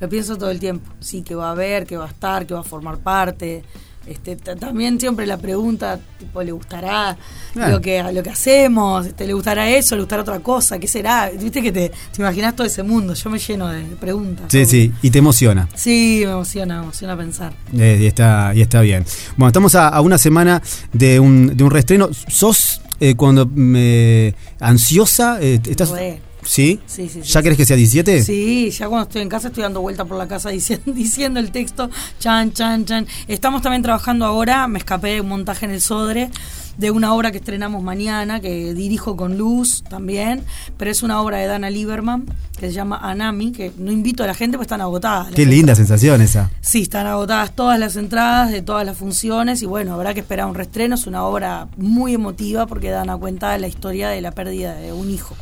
Lo 0.00 0.08
pienso 0.08 0.36
todo 0.36 0.50
el 0.50 0.60
tiempo. 0.60 0.90
Sí, 1.00 1.22
que 1.22 1.34
va 1.34 1.50
a 1.50 1.54
ver, 1.54 1.86
que 1.86 1.96
va 1.96 2.04
a 2.06 2.08
estar, 2.08 2.46
que 2.46 2.54
va 2.54 2.60
a 2.60 2.64
formar 2.64 2.98
parte. 2.98 3.62
Este, 4.06 4.36
también 4.36 4.98
siempre 4.98 5.26
la 5.26 5.36
pregunta, 5.36 6.00
tipo, 6.18 6.42
¿le 6.42 6.50
gustará 6.52 7.14
Claro. 7.52 7.72
lo 7.72 7.80
que 7.82 8.02
lo 8.10 8.22
que 8.22 8.30
hacemos? 8.30 9.04
Este, 9.06 9.26
¿Le 9.26 9.34
gustará 9.34 9.68
eso? 9.68 9.96
¿Le 9.96 10.00
gustará 10.00 10.22
otra 10.22 10.40
cosa? 10.40 10.78
¿Qué 10.78 10.88
será? 10.88 11.30
Viste 11.38 11.60
que 11.60 11.70
te, 11.70 11.90
te 11.90 12.22
imaginas 12.22 12.56
todo 12.56 12.66
ese 12.66 12.82
mundo. 12.82 13.12
Yo 13.12 13.28
me 13.28 13.38
lleno 13.38 13.68
de 13.68 13.82
preguntas. 14.00 14.46
Sí, 14.48 14.64
sí, 14.64 14.90
y 15.02 15.10
te 15.10 15.18
emociona. 15.18 15.68
Sí, 15.74 16.22
me 16.24 16.32
emociona, 16.32 16.78
me 16.78 16.82
emociona 16.84 17.18
pensar. 17.18 17.52
Eh, 17.76 17.98
y, 18.00 18.06
está, 18.06 18.52
y 18.54 18.62
está 18.62 18.80
bien. 18.80 19.04
Bueno, 19.36 19.48
estamos 19.48 19.74
a, 19.74 19.88
a 19.88 20.00
una 20.00 20.16
semana 20.16 20.62
de 20.94 21.20
un, 21.20 21.54
de 21.54 21.62
un 21.64 21.70
reestreno. 21.70 22.08
¿Sos 22.28 22.80
eh, 23.00 23.14
cuando 23.14 23.44
me 23.44 24.34
ansiosa? 24.58 25.36
Eh, 25.42 25.60
¿Estás, 25.68 25.90
Re. 25.90 26.22
¿Sí? 26.48 26.80
Sí, 26.86 27.10
sí, 27.10 27.20
sí, 27.22 27.30
¿Ya 27.30 27.40
sí. 27.40 27.42
querés 27.42 27.58
que 27.58 27.64
sea 27.66 27.76
17? 27.76 28.22
Sí, 28.22 28.70
ya 28.70 28.88
cuando 28.88 29.02
estoy 29.06 29.20
en 29.20 29.28
casa 29.28 29.48
estoy 29.48 29.64
dando 29.64 29.82
vuelta 29.82 30.06
por 30.06 30.16
la 30.16 30.26
casa 30.26 30.48
diciendo, 30.48 30.92
diciendo 30.92 31.40
el 31.40 31.50
texto, 31.50 31.90
chan, 32.18 32.54
chan, 32.54 32.86
chan. 32.86 33.06
Estamos 33.28 33.60
también 33.60 33.82
trabajando 33.82 34.24
ahora, 34.24 34.66
me 34.66 34.78
escapé 34.78 35.10
de 35.10 35.20
un 35.20 35.28
montaje 35.28 35.66
en 35.66 35.72
el 35.72 35.82
Sodre, 35.82 36.30
de 36.78 36.90
una 36.90 37.12
obra 37.12 37.32
que 37.32 37.36
estrenamos 37.36 37.82
mañana, 37.82 38.40
que 38.40 38.72
dirijo 38.72 39.14
con 39.14 39.36
Luz 39.36 39.82
también, 39.90 40.42
pero 40.78 40.90
es 40.90 41.02
una 41.02 41.20
obra 41.20 41.36
de 41.36 41.48
Dana 41.48 41.68
Lieberman, 41.68 42.24
que 42.58 42.68
se 42.68 42.72
llama 42.72 42.96
Anami, 42.96 43.52
que 43.52 43.70
no 43.76 43.92
invito 43.92 44.24
a 44.24 44.26
la 44.26 44.34
gente 44.34 44.56
porque 44.56 44.64
están 44.68 44.80
agotadas. 44.80 45.34
Qué 45.34 45.44
linda 45.44 45.74
sensación 45.74 46.22
esa. 46.22 46.50
Sí, 46.62 46.80
están 46.82 47.06
agotadas 47.06 47.54
todas 47.54 47.78
las 47.78 47.96
entradas 47.96 48.50
de 48.50 48.62
todas 48.62 48.86
las 48.86 48.96
funciones 48.96 49.60
y 49.60 49.66
bueno, 49.66 49.92
habrá 49.92 50.14
que 50.14 50.20
esperar 50.20 50.46
un 50.46 50.54
reestreno. 50.54 50.94
Es 50.94 51.06
una 51.06 51.24
obra 51.24 51.68
muy 51.76 52.14
emotiva 52.14 52.66
porque 52.66 52.88
dan 52.88 53.10
a 53.10 53.18
cuenta 53.18 53.52
de 53.52 53.58
la 53.58 53.68
historia 53.68 54.08
de 54.08 54.22
la 54.22 54.30
pérdida 54.30 54.74
de 54.74 54.94
un 54.94 55.10
hijo 55.10 55.36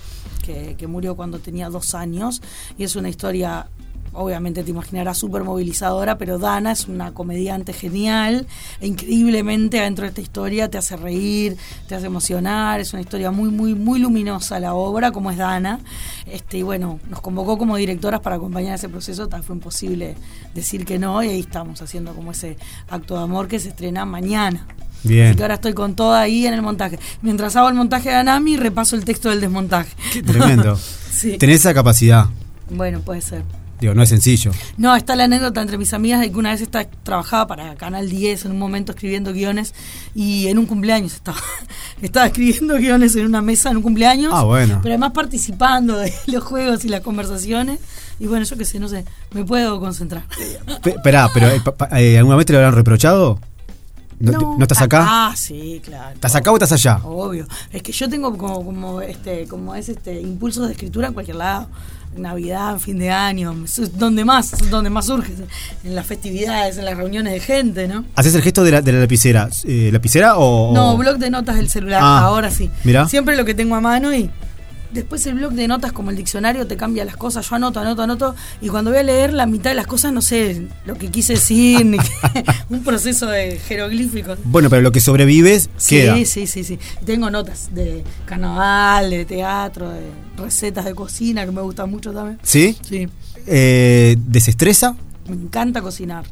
que, 0.46 0.86
murió 0.86 1.16
cuando 1.16 1.38
tenía 1.38 1.68
dos 1.68 1.94
años 1.94 2.40
y 2.78 2.84
es 2.84 2.94
una 2.94 3.08
historia, 3.08 3.66
obviamente 4.12 4.62
te 4.62 4.70
imaginarás, 4.70 5.18
súper 5.18 5.42
movilizadora, 5.42 6.16
pero 6.16 6.38
Dana 6.38 6.72
es 6.72 6.86
una 6.86 7.12
comediante 7.12 7.72
genial 7.72 8.46
e 8.80 8.86
increíblemente 8.86 9.80
adentro 9.80 10.04
de 10.04 10.10
esta 10.10 10.20
historia 10.20 10.70
te 10.70 10.78
hace 10.78 10.96
reír, 10.96 11.56
te 11.88 11.96
hace 11.96 12.06
emocionar, 12.06 12.80
es 12.80 12.92
una 12.92 13.02
historia 13.02 13.30
muy, 13.30 13.50
muy, 13.50 13.74
muy 13.74 13.98
luminosa 13.98 14.60
la 14.60 14.74
obra, 14.74 15.10
como 15.10 15.30
es 15.30 15.38
Dana. 15.38 15.80
Este, 16.26 16.58
y 16.58 16.62
bueno, 16.62 17.00
nos 17.10 17.20
convocó 17.20 17.58
como 17.58 17.76
directoras 17.76 18.20
para 18.20 18.36
acompañar 18.36 18.76
ese 18.76 18.88
proceso, 18.88 19.28
tal 19.28 19.42
fue 19.42 19.56
imposible 19.56 20.16
decir 20.54 20.84
que 20.84 20.98
no, 20.98 21.22
y 21.22 21.28
ahí 21.28 21.40
estamos 21.40 21.82
haciendo 21.82 22.14
como 22.14 22.30
ese 22.30 22.56
acto 22.88 23.16
de 23.16 23.24
amor 23.24 23.48
que 23.48 23.58
se 23.58 23.70
estrena 23.70 24.04
mañana. 24.04 24.66
Bien. 25.02 25.28
Así 25.28 25.36
que 25.36 25.42
ahora 25.42 25.54
estoy 25.54 25.72
con 25.74 25.94
toda 25.94 26.20
ahí 26.20 26.46
en 26.46 26.54
el 26.54 26.62
montaje. 26.62 26.98
Mientras 27.22 27.54
hago 27.56 27.68
el 27.68 27.74
montaje 27.74 28.08
de 28.10 28.16
Anami, 28.16 28.56
repaso 28.56 28.96
el 28.96 29.04
texto 29.04 29.30
del 29.30 29.40
desmontaje. 29.40 29.90
Tremendo. 30.26 30.78
Sí. 31.16 31.38
Tenés 31.38 31.60
esa 31.60 31.72
capacidad. 31.72 32.26
Bueno, 32.68 33.00
puede 33.00 33.22
ser. 33.22 33.42
Digo, 33.80 33.94
no 33.94 34.02
es 34.02 34.08
sencillo. 34.10 34.50
No, 34.76 34.94
está 34.94 35.16
la 35.16 35.24
anécdota 35.24 35.62
entre 35.62 35.78
mis 35.78 35.94
amigas 35.94 36.20
de 36.20 36.30
que 36.30 36.36
una 36.36 36.50
vez 36.50 36.60
esta, 36.60 36.84
trabajaba 36.84 37.46
para 37.46 37.74
Canal 37.76 38.10
10 38.10 38.44
en 38.44 38.50
un 38.52 38.58
momento 38.58 38.92
escribiendo 38.92 39.32
guiones 39.32 39.72
y 40.14 40.48
en 40.48 40.58
un 40.58 40.66
cumpleaños 40.66 41.14
estaba, 41.14 41.38
estaba 42.02 42.26
escribiendo 42.26 42.76
guiones 42.76 43.16
en 43.16 43.24
una 43.24 43.40
mesa 43.40 43.70
en 43.70 43.78
un 43.78 43.82
cumpleaños. 43.82 44.30
Ah, 44.34 44.42
bueno. 44.44 44.80
Pero 44.82 44.92
además 44.94 45.12
participando 45.12 45.96
de 45.96 46.12
los 46.26 46.44
juegos 46.44 46.84
y 46.84 46.88
las 46.90 47.00
conversaciones. 47.00 47.80
Y 48.20 48.26
bueno, 48.26 48.44
yo 48.44 48.56
qué 48.58 48.66
sé, 48.66 48.78
no 48.78 48.88
sé, 48.88 49.06
me 49.32 49.42
puedo 49.44 49.80
concentrar. 49.80 50.24
Pe- 50.82 50.90
Esperá, 50.90 51.28
pero 51.32 51.48
eh, 51.48 51.62
pa- 51.64 51.74
pa- 51.74 52.00
eh, 52.00 52.18
¿alguna 52.18 52.36
vez 52.36 52.44
te 52.44 52.52
lo 52.52 52.58
habrán 52.58 52.74
reprochado? 52.74 53.40
¿No, 54.18 54.56
¿no 54.56 54.62
estás 54.62 54.80
acá? 54.82 55.04
Ah, 55.06 55.34
sí, 55.36 55.80
claro. 55.84 56.14
¿Estás 56.14 56.34
acá 56.34 56.50
o 56.50 56.56
estás 56.56 56.72
allá? 56.72 57.00
Obvio. 57.04 57.46
Es 57.72 57.82
que 57.82 57.92
yo 57.92 58.08
tengo 58.08 58.36
como, 58.36 58.64
como 58.64 59.00
este, 59.00 59.46
como 59.46 59.74
es 59.74 59.88
este 59.88 60.20
impulsos 60.20 60.66
de 60.66 60.72
escritura 60.72 61.08
en 61.08 61.14
cualquier 61.14 61.36
lado. 61.36 61.68
Navidad, 62.16 62.78
fin 62.78 62.98
de 62.98 63.10
año, 63.10 63.54
es 63.66 63.98
donde 63.98 64.24
más, 64.24 64.54
es 64.54 64.70
donde 64.70 64.88
más 64.88 65.04
surge, 65.04 65.34
en 65.84 65.94
las 65.94 66.06
festividades, 66.06 66.78
en 66.78 66.86
las 66.86 66.96
reuniones 66.96 67.30
de 67.34 67.40
gente, 67.40 67.88
¿no? 67.88 68.06
¿Haces 68.14 68.34
el 68.34 68.40
gesto 68.40 68.64
de 68.64 68.70
la, 68.70 68.80
de 68.80 68.90
la 68.92 69.00
lapicera? 69.00 69.50
Eh, 69.64 69.90
¿Lapicera 69.92 70.38
o...? 70.38 70.72
No, 70.72 70.96
blog 70.96 71.18
de 71.18 71.28
notas 71.28 71.56
del 71.56 71.68
celular. 71.68 72.00
Ah, 72.02 72.20
ahora 72.20 72.50
sí. 72.50 72.70
mirá. 72.84 73.06
Siempre 73.06 73.36
lo 73.36 73.44
que 73.44 73.52
tengo 73.52 73.74
a 73.74 73.82
mano 73.82 74.14
y 74.14 74.30
después 74.96 75.24
el 75.26 75.34
blog 75.34 75.52
de 75.52 75.68
notas 75.68 75.92
como 75.92 76.10
el 76.10 76.16
diccionario 76.16 76.66
te 76.66 76.76
cambia 76.76 77.04
las 77.04 77.16
cosas. 77.16 77.48
Yo 77.48 77.56
anoto, 77.56 77.80
anoto, 77.80 78.02
anoto 78.02 78.34
y 78.60 78.68
cuando 78.68 78.90
voy 78.90 78.98
a 79.00 79.02
leer 79.04 79.32
la 79.32 79.46
mitad 79.46 79.70
de 79.70 79.76
las 79.76 79.86
cosas 79.86 80.12
no 80.12 80.20
sé 80.22 80.66
lo 80.84 80.94
que 80.96 81.10
quise 81.10 81.34
decir, 81.34 81.86
ni 81.86 81.98
qué- 81.98 82.44
un 82.70 82.82
proceso 82.82 83.26
de 83.26 83.58
jeroglíficos. 83.58 84.38
Bueno, 84.44 84.68
pero 84.70 84.82
lo 84.82 84.92
que 84.92 85.00
sobrevives 85.00 85.68
queda. 85.88 86.16
Sí, 86.16 86.24
sí, 86.26 86.46
sí, 86.46 86.64
sí. 86.64 86.78
Tengo 87.04 87.30
notas 87.30 87.68
de 87.74 88.02
carnaval, 88.24 89.10
de 89.10 89.24
teatro, 89.24 89.90
de 89.90 90.00
recetas 90.36 90.84
de 90.84 90.94
cocina 90.94 91.44
que 91.46 91.52
me 91.52 91.60
gustan 91.62 91.90
mucho 91.90 92.12
también. 92.12 92.38
¿Sí? 92.42 92.76
Sí, 92.82 93.08
Eh, 93.46 94.16
¿Desestresa? 94.26 94.96
me 95.28 95.34
encanta 95.34 95.80
cocinar. 95.82 96.24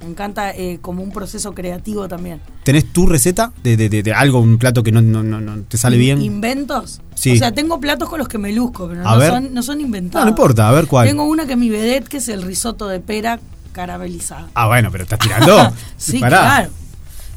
Me 0.00 0.06
encanta 0.10 0.52
eh, 0.54 0.78
como 0.80 1.02
un 1.02 1.10
proceso 1.10 1.52
creativo 1.54 2.06
también. 2.06 2.40
¿Tenés 2.64 2.92
tu 2.92 3.06
receta 3.06 3.52
de, 3.64 3.76
de- 3.76 3.88
de- 3.88 4.02
de 4.04 4.12
algo, 4.12 4.38
un 4.40 4.56
plato 4.58 4.82
que 4.84 4.92
no, 4.92 5.02
no, 5.02 5.22
no, 5.24 5.40
no 5.40 5.62
te 5.62 5.76
sale 5.76 5.96
bien? 5.96 6.22
¿Inventos? 6.22 7.00
Sí. 7.14 7.32
O 7.32 7.36
sea, 7.36 7.52
tengo 7.52 7.80
platos 7.80 8.08
con 8.08 8.18
los 8.20 8.28
que 8.28 8.38
me 8.38 8.52
luzco, 8.52 8.88
pero 8.88 9.02
no 9.02 9.20
son, 9.20 9.52
no 9.52 9.62
son 9.62 9.80
inventados. 9.80 10.24
No, 10.24 10.26
no 10.26 10.30
importa, 10.30 10.68
a 10.68 10.72
ver 10.72 10.86
cuál. 10.86 11.08
Tengo 11.08 11.24
una 11.24 11.46
que 11.46 11.52
es 11.54 11.58
mi 11.58 11.68
vedette, 11.68 12.06
que 12.08 12.18
es 12.18 12.28
el 12.28 12.42
risotto 12.42 12.86
de 12.86 13.00
pera 13.00 13.40
caramelizado. 13.72 14.46
Ah, 14.54 14.68
bueno, 14.68 14.90
pero 14.92 15.02
estás 15.02 15.18
tirando. 15.18 15.72
sí, 15.96 16.18
Pará. 16.20 16.38
claro. 16.40 16.70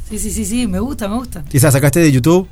Sí, 0.09 0.19
sí, 0.19 0.29
sí, 0.31 0.45
sí, 0.45 0.67
me 0.67 0.79
gusta, 0.79 1.07
me 1.07 1.15
gusta. 1.15 1.43
¿Y 1.51 1.57
esa 1.57 1.71
sacaste 1.71 1.99
de 1.99 2.11
YouTube? 2.11 2.47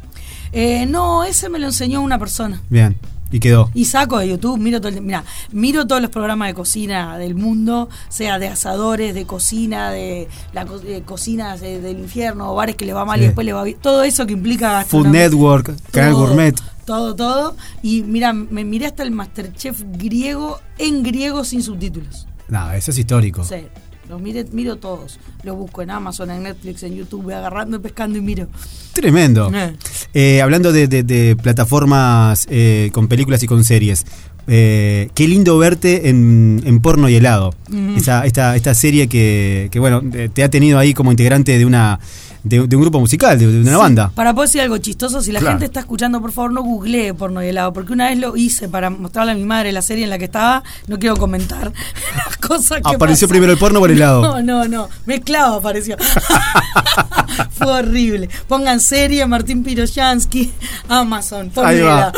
Eh, 0.52 0.86
no, 0.88 1.24
ese 1.24 1.50
me 1.50 1.60
lo 1.60 1.67
enseñó 1.67 2.02
una 2.02 2.17
persona. 2.17 2.62
Bien. 2.69 2.95
Y 3.31 3.39
quedó. 3.39 3.69
Y 3.75 3.85
saco 3.85 4.17
de 4.17 4.27
YouTube, 4.29 4.57
miro 4.57 4.79
todo 4.81 4.89
el, 4.89 5.01
mira, 5.01 5.23
miro 5.51 5.85
todos 5.85 6.01
los 6.01 6.09
programas 6.09 6.47
de 6.49 6.53
cocina 6.55 7.17
del 7.17 7.35
mundo, 7.35 7.87
sea 8.09 8.39
de 8.39 8.47
asadores, 8.47 9.13
de 9.13 9.25
cocina, 9.25 9.91
de 9.91 10.27
la 10.53 10.65
de 10.65 11.01
cocinas 11.03 11.61
de- 11.61 11.79
del 11.79 11.99
infierno, 11.99 12.55
bares 12.55 12.75
que 12.75 12.85
le 12.85 12.93
va 12.93 13.05
mal 13.05 13.19
Sí. 13.19 13.23
y 13.23 13.27
después 13.27 13.45
le 13.45 13.53
va 13.53 13.63
bien. 13.63 13.77
Todo 13.81 14.03
eso 14.03 14.25
que 14.25 14.33
implica 14.33 14.83
Food. 14.85 15.07
Network, 15.07 15.75
Canal 15.91 16.13
Todo, 16.13 16.25
Gourmet. 16.27 16.55
Todo, 16.85 17.15
todo. 17.15 17.55
Y 17.83 18.01
mira, 18.01 18.33
me 18.33 18.63
miré 18.65 18.87
hasta 18.87 19.03
el 19.03 19.11
Masterchef 19.11 19.83
griego 19.97 20.59
en 20.79 21.03
griego 21.03 21.43
sin 21.45 21.61
subtítulos. 21.61 22.25
No, 22.47 22.71
eso 22.71 22.89
es 22.89 22.97
histórico. 22.97 23.43
Sí, 23.43 23.57
los 24.10 24.22
miro 24.22 24.76
todos. 24.78 25.19
Los 25.43 25.56
busco 25.56 25.82
en 25.82 25.91
Amazon, 25.91 26.32
en 26.32 26.43
Netflix, 26.43 26.84
en 26.84 26.95
YouTube, 26.95 27.24
voy 27.24 27.34
agarrando, 27.34 27.82
pescando 27.82 28.17
y 28.17 28.22
miro. 28.22 28.48
Tremendo. 28.93 29.52
Eh. 29.54 29.76
Eh, 30.13 30.41
hablando 30.41 30.72
de, 30.72 30.88
de- 30.88 31.04
de 31.04 31.36
plataformas 31.36 32.48
eh, 32.50 32.89
con 32.91 33.08
películas 33.08 33.41
y 33.43 33.48
con 33.48 33.63
series. 33.63 34.06
qué 34.48 35.10
lindo 35.28 35.58
verte 35.60 36.10
en, 36.10 36.62
en 36.65 36.80
porno 36.80 37.08
y 37.08 37.15
helado. 37.15 37.54
Esa, 37.95 38.26
esta, 38.26 38.56
esta 38.56 38.74
serie 38.74 39.08
que, 39.08 39.69
que, 39.72 39.80
bueno, 39.80 40.02
te 40.34 40.43
ha 40.43 40.50
tenido 40.50 40.80
ahí 40.80 40.93
como 40.95 41.12
integrante 41.12 41.58
de 41.58 41.65
una 41.67 42.00
de, 42.43 42.67
de 42.67 42.75
un 42.75 42.82
grupo 42.82 42.99
musical, 42.99 43.38
de, 43.38 43.47
de 43.47 43.62
una 43.62 43.71
Sí, 43.71 43.78
banda. 43.78 44.12
Para 44.15 44.34
poder 44.34 44.47
decir 44.49 44.62
algo 44.62 44.78
chistoso, 44.78 45.21
si 45.21 45.32
la 45.32 45.39
Claro. 45.39 45.54
gente 45.54 45.65
está 45.65 45.80
escuchando, 45.82 46.21
por 46.21 46.32
favor, 46.32 46.52
no 46.54 46.62
googlee 46.63 47.13
porno 47.13 47.43
y 47.43 47.47
helado, 47.47 47.73
porque 47.73 47.93
una 47.93 48.10
vez 48.10 48.17
lo 48.17 48.36
hice 48.38 48.69
para 48.69 48.89
mostrarle 48.89 49.34
a 49.34 49.36
mi 49.36 49.43
madre 49.45 49.71
la 49.71 49.82
serie 49.82 50.04
en 50.04 50.10
la 50.10 50.17
que 50.17 50.25
estaba, 50.25 50.63
no 50.88 50.97
quiero 50.99 51.17
comentar 51.17 51.71
las 52.25 52.38
cosas 52.38 52.82
que 52.82 52.95
Apareció 52.95 53.28
primero 53.28 53.52
el 53.52 53.58
porno 53.60 53.84
el 53.86 53.91
helado. 53.91 54.21
No, 54.21 54.41
no, 54.41 54.67
no, 54.67 54.89
mezclado 55.06 55.56
apareció. 55.56 55.95
Fue 57.52 57.67
horrible. 57.71 58.30
Pongan 58.47 58.80
serie 58.80 59.25
Martín 59.25 59.63
Piroyansky, 59.63 60.52
Amazon, 60.88 61.49
porno 61.49 61.69
Ahí 61.69 61.82
va. 61.82 62.12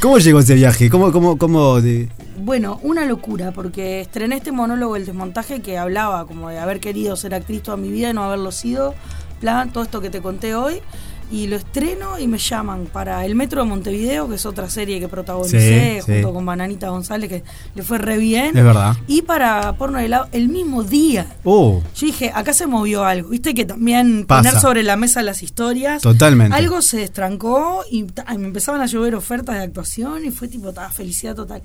¿Cómo 0.00 0.18
llegó 0.18 0.40
ese 0.40 0.54
viaje? 0.54 0.90
¿Cómo, 0.90 1.12
cómo, 1.12 1.38
cómo 1.38 1.80
de- 1.80 2.08
bueno, 2.42 2.80
una 2.82 3.04
locura, 3.04 3.52
porque 3.52 4.00
estrené 4.00 4.36
este 4.36 4.50
monólogo, 4.50 4.96
el 4.96 5.04
desmontaje, 5.04 5.60
que 5.60 5.76
hablaba 5.76 6.26
como 6.26 6.48
de 6.48 6.58
haber 6.58 6.80
querido 6.80 7.14
ser 7.14 7.34
actriz 7.34 7.62
toda 7.62 7.76
mi 7.76 7.90
vida 7.90 8.10
y 8.10 8.14
no 8.14 8.24
haberlo 8.24 8.50
sido, 8.50 8.94
plan, 9.40 9.72
todo 9.72 9.82
esto 9.82 10.00
que 10.00 10.10
te 10.10 10.20
conté 10.20 10.54
hoy. 10.54 10.80
Y 11.32 11.46
lo 11.46 11.54
estreno 11.56 12.18
y 12.18 12.26
me 12.26 12.38
llaman 12.38 12.86
para 12.92 13.24
El 13.24 13.36
Metro 13.36 13.62
de 13.62 13.68
Montevideo, 13.68 14.28
que 14.28 14.34
es 14.34 14.46
otra 14.46 14.68
serie 14.68 14.98
que 14.98 15.06
protagonicé 15.06 16.00
Sí, 16.04 16.12
junto 16.12 16.28
sí. 16.28 16.34
con 16.34 16.44
Bananita 16.44 16.88
González, 16.88 17.28
que 17.28 17.44
le 17.76 17.82
fue 17.84 17.98
re 17.98 18.18
bien. 18.18 18.56
Es 18.56 18.64
verdad. 18.64 18.96
Y 19.06 19.22
para 19.22 19.72
Porno 19.74 19.98
de 19.98 20.06
helado 20.06 20.28
el 20.32 20.48
mismo 20.48 20.82
día. 20.82 21.26
Oh, 21.44 21.82
Yo 21.94 22.06
dije, 22.06 22.32
acá 22.34 22.52
se 22.52 22.66
movió 22.66 23.04
algo. 23.04 23.28
Viste 23.28 23.54
que 23.54 23.64
también 23.64 24.24
Pasa. 24.26 24.48
poner 24.50 24.60
sobre 24.60 24.82
la 24.82 24.96
mesa 24.96 25.22
las 25.22 25.42
historias. 25.44 26.02
Totalmente. 26.02 26.56
Algo 26.56 26.82
se 26.82 26.98
destrancó 26.98 27.84
y 27.88 28.02
me 28.36 28.46
empezaban 28.46 28.80
a 28.80 28.86
llover 28.86 29.14
ofertas 29.14 29.54
de 29.56 29.62
actuación 29.62 30.24
y 30.24 30.30
fue 30.32 30.48
tipo, 30.48 30.72
ta, 30.72 30.90
felicidad 30.90 31.36
total. 31.36 31.62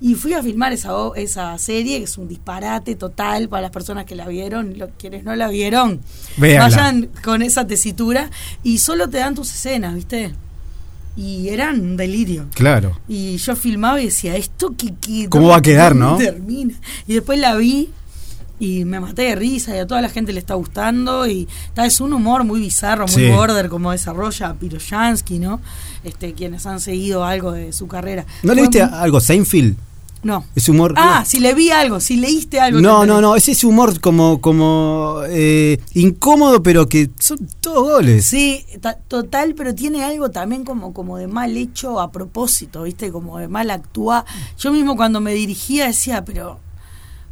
Y 0.00 0.16
fui 0.16 0.32
a 0.32 0.42
filmar 0.42 0.72
esa, 0.72 0.90
esa 1.14 1.56
serie, 1.58 1.98
que 1.98 2.04
es 2.04 2.18
un 2.18 2.26
disparate 2.28 2.96
total 2.96 3.48
para 3.48 3.62
las 3.62 3.70
personas 3.70 4.06
que 4.06 4.16
la 4.16 4.26
vieron. 4.26 4.76
Lo- 4.76 4.88
quienes 4.98 5.22
no 5.22 5.36
la 5.36 5.46
vieron, 5.48 6.00
Véanla. 6.36 6.64
vayan 6.68 7.08
con 7.22 7.42
esa 7.42 7.64
tesitura 7.66 8.28
y 8.64 8.78
solo 8.78 9.03
te 9.08 9.18
dan 9.18 9.34
tus 9.34 9.52
escenas, 9.52 9.94
¿viste? 9.94 10.34
Y 11.16 11.48
eran 11.48 11.80
un 11.80 11.96
delirio. 11.96 12.46
claro. 12.54 12.98
Y 13.08 13.36
yo 13.36 13.54
filmaba 13.54 14.00
y 14.00 14.06
decía, 14.06 14.36
¿esto 14.36 14.74
qué 14.76 14.94
qué- 15.00 15.28
¿Cómo 15.28 15.48
va 15.48 15.56
a 15.58 15.62
quedar, 15.62 15.94
no? 15.94 16.16
termina? 16.16 16.74
Y 17.06 17.14
después 17.14 17.38
la 17.38 17.54
vi 17.54 17.90
y 18.58 18.84
me 18.84 18.98
maté 19.00 19.22
de 19.22 19.34
risa 19.36 19.74
y 19.76 19.78
a 19.78 19.86
toda 19.86 20.00
la 20.02 20.08
gente 20.08 20.32
le 20.32 20.38
está 20.40 20.54
gustando 20.54 21.26
y 21.26 21.46
ta, 21.74 21.86
es 21.86 22.00
un 22.00 22.12
humor 22.12 22.44
muy 22.44 22.60
bizarro, 22.60 23.06
muy 23.06 23.14
Sí. 23.14 23.28
border 23.30 23.68
como 23.68 23.92
desarrolla 23.92 24.54
Piroyansky, 24.54 25.38
¿no? 25.38 25.60
Este, 26.02 26.32
quienes 26.34 26.66
han 26.66 26.80
seguido 26.80 27.24
algo 27.24 27.52
de 27.52 27.72
su 27.72 27.86
carrera. 27.86 28.24
¿No 28.42 28.54
le 28.54 28.62
viste 28.62 28.84
muy- 28.84 28.94
algo 28.98 29.20
Seinfeld? 29.20 29.76
No. 30.24 30.44
Ese 30.56 30.70
humor. 30.70 30.94
Ah, 30.96 31.24
si 31.26 31.38
le 31.38 31.54
vi 31.54 31.70
algo, 31.70 32.00
si 32.00 32.16
leíste 32.16 32.58
algo. 32.58 32.80
No, 32.80 33.02
te 33.02 33.06
no, 33.06 33.20
no, 33.20 33.36
es 33.36 33.48
ese 33.48 33.66
humor 33.66 34.00
como, 34.00 34.40
como 34.40 35.20
eh, 35.28 35.78
incómodo, 35.94 36.62
pero 36.62 36.88
que 36.88 37.10
son 37.18 37.38
todos 37.60 37.82
goles. 37.84 38.26
Sí, 38.26 38.64
ta- 38.80 38.98
total, 39.06 39.54
pero 39.54 39.74
tiene 39.74 40.02
algo 40.02 40.30
también 40.30 40.64
como, 40.64 40.92
como 40.94 41.18
de 41.18 41.26
mal 41.26 41.56
hecho 41.56 42.00
a 42.00 42.10
propósito, 42.10 42.82
¿viste? 42.84 43.12
Como 43.12 43.38
de 43.38 43.48
mal 43.48 43.70
actuar. 43.70 44.24
Yo 44.58 44.72
mismo 44.72 44.96
cuando 44.96 45.20
me 45.20 45.34
dirigía 45.34 45.86
decía, 45.86 46.24
pero 46.24 46.58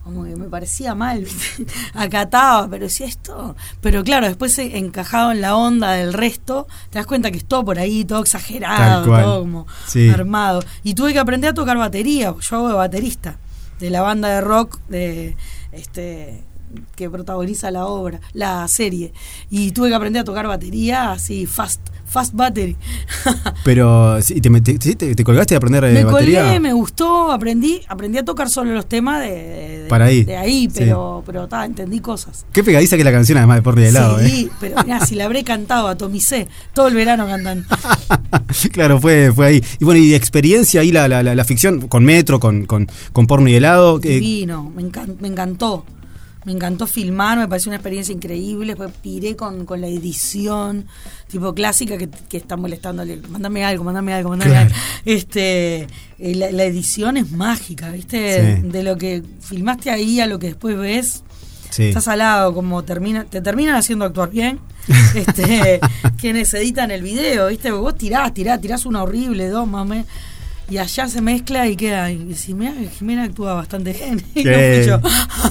como 0.05 0.25
que 0.25 0.35
me 0.37 0.49
parecía 0.49 0.95
mal, 0.95 1.25
acataba, 1.95 2.69
pero 2.69 2.85
decía 2.85 3.07
esto. 3.07 3.55
Pero 3.81 4.03
claro, 4.05 4.27
después 4.27 4.59
encajado 4.59 5.33
en 5.33 5.41
la 5.41 5.57
onda 5.57 5.93
del 5.93 6.13
resto, 6.13 6.67
te 6.91 6.99
das 6.99 7.07
cuenta 7.07 7.31
que 7.31 7.39
es 7.39 7.45
todo 7.45 7.65
por 7.65 7.79
ahí, 7.79 8.05
todo 8.05 8.21
exagerado, 8.21 9.05
todo 9.05 9.41
como 9.41 9.67
Sí. 9.87 10.09
armado. 10.11 10.61
Y 10.83 10.95
tuve 10.95 11.13
que 11.13 11.19
aprender 11.19 11.51
a 11.51 11.55
tocar 11.55 11.77
batería, 11.77 12.35
yo 12.39 12.57
hago 12.57 12.69
de 12.69 12.75
baterista, 12.75 13.39
de 13.79 13.91
la 13.91 14.03
banda 14.03 14.29
de 14.29 14.41
rock 14.41 14.79
de 14.89 15.37
este 15.73 16.43
que 16.97 17.09
protagoniza 17.11 17.71
la 17.71 17.87
obra, 17.87 18.21
la 18.33 18.67
serie. 18.69 19.13
Y 19.51 19.73
tuve 19.73 19.89
que 19.89 19.95
aprender 19.95 20.23
a 20.23 20.25
tocar 20.25 20.47
batería 20.47 21.13
así, 21.13 21.47
fast, 21.47 21.81
fast 22.07 22.35
battery. 22.35 22.77
Pero, 23.65 24.21
sí, 24.23 24.41
¿te, 24.41 24.51
te, 24.95 25.15
te 25.15 25.25
colgaste 25.25 25.55
de 25.55 25.57
aprender 25.57 25.85
eh, 25.85 25.93
me 25.93 26.05
batería? 26.05 26.43
colgué, 26.43 26.61
me 26.61 26.73
gustó, 26.73 27.31
aprendí, 27.33 27.81
aprendí 27.89 28.19
a 28.19 28.25
tocar 28.25 28.49
solo 28.51 28.73
los 28.73 28.87
temas 28.87 29.21
de, 29.21 29.31
de- 29.83 29.87
Para 29.89 30.07
ahí. 30.07 30.25
de 30.25 30.37
ahí, 30.37 30.63
Sí. 30.71 30.77
pero, 30.79 31.23
pero 31.27 31.49
ta, 31.49 31.65
entendí 31.65 32.01
cosas. 32.01 32.45
Qué 32.53 32.63
pegadiza 32.65 32.97
que 32.97 33.05
la 33.05 33.13
canción, 33.13 33.39
además 33.39 33.57
de 33.59 33.63
porno 33.63 33.81
y 33.83 33.85
helado, 33.87 34.19
sí, 34.21 34.49
¿eh? 34.51 34.55
pero 34.61 34.77
mira, 34.85 35.05
si 35.05 35.15
la 35.15 35.25
habré 35.25 35.45
cantado 35.45 35.89
a 35.89 35.97
Tomicé, 35.97 36.49
todo 36.75 36.89
el 36.89 36.95
verano 36.95 37.27
cantando. 37.27 37.67
claro, 38.73 39.01
fue, 39.01 39.33
fue 39.35 39.47
ahí. 39.47 39.65
Y 39.81 39.85
bueno, 39.85 40.01
y 40.01 40.09
de 40.11 40.17
experiencia 40.17 40.81
ahí 40.81 40.93
la, 40.93 41.09
la, 41.09 41.23
la, 41.23 41.35
la 41.35 41.45
ficción 41.45 41.89
con 41.89 42.05
Metro, 42.05 42.41
con, 42.41 42.67
con, 42.67 42.89
con 43.13 43.27
porno 43.27 43.49
y 43.49 43.55
helado. 43.55 43.97
eh, 44.03 44.09
Divino, 44.21 44.71
me, 44.75 44.83
encan- 44.83 45.17
me 45.21 45.29
encantó. 45.29 45.85
Me 46.45 46.53
encantó 46.53 46.87
filmar, 46.89 47.39
me 47.39 47.47
pareció 47.47 47.71
una 47.71 47.77
experiencia 47.77 48.13
increíble. 48.13 48.69
Después 48.75 48.91
piré 49.03 49.37
con, 49.37 49.65
con 49.65 49.81
la 49.81 49.87
edición, 49.87 50.87
tipo 51.29 51.55
clásica, 51.55 51.97
que, 51.97 52.09
que 52.09 52.37
está 52.37 52.57
molestándole. 52.57 53.19
Mándame 53.29 53.65
algo, 53.65 53.85
mándame 53.85 54.13
algo, 54.15 54.31
mándame 54.31 54.51
Claro. 54.51 54.67
algo. 54.71 54.81
Este, 55.05 55.83
eh, 56.19 56.35
la, 56.35 56.51
la 56.51 56.65
edición 56.65 57.17
es 57.17 57.31
mágica, 57.31 57.91
¿viste? 57.91 58.57
Sí. 58.57 58.63
De 58.69 58.83
lo 58.83 58.97
que 58.99 59.23
filmaste 59.41 59.91
ahí 59.91 60.19
a 60.21 60.27
lo 60.27 60.39
que 60.39 60.49
después 60.49 60.77
ves. 60.77 61.23
sí. 61.71 61.85
Estás 61.85 62.09
al 62.09 62.19
lado, 62.19 62.53
como 62.55 62.83
termina, 62.83 63.25
te 63.25 63.41
terminan 63.41 63.77
haciendo 63.77 64.05
actuar 64.05 64.31
bien. 64.31 64.59
Este, 65.15 65.79
quienes 66.21 66.53
editan 66.55 66.91
el 66.91 67.03
video, 67.03 67.47
¿viste? 67.49 67.71
Vos 67.71 67.97
tirás, 67.97 68.35
tirás, 68.35 68.61
tirás 68.61 68.85
una 68.85 69.03
horrible, 69.05 69.49
dos 69.49 69.69
mames. 69.69 70.07
Y 70.71 70.79
allá 70.79 71.07
se 71.09 71.21
mezcla 71.21 71.69
y 71.69 71.77
queda. 71.77 72.11
Y 72.11 72.35
si 72.35 72.55
mira, 72.55 72.73
Jimena 72.99 73.25
actúa 73.25 73.55
bastante 73.55 73.93
bien. 73.93 74.23
No. 74.87 75.01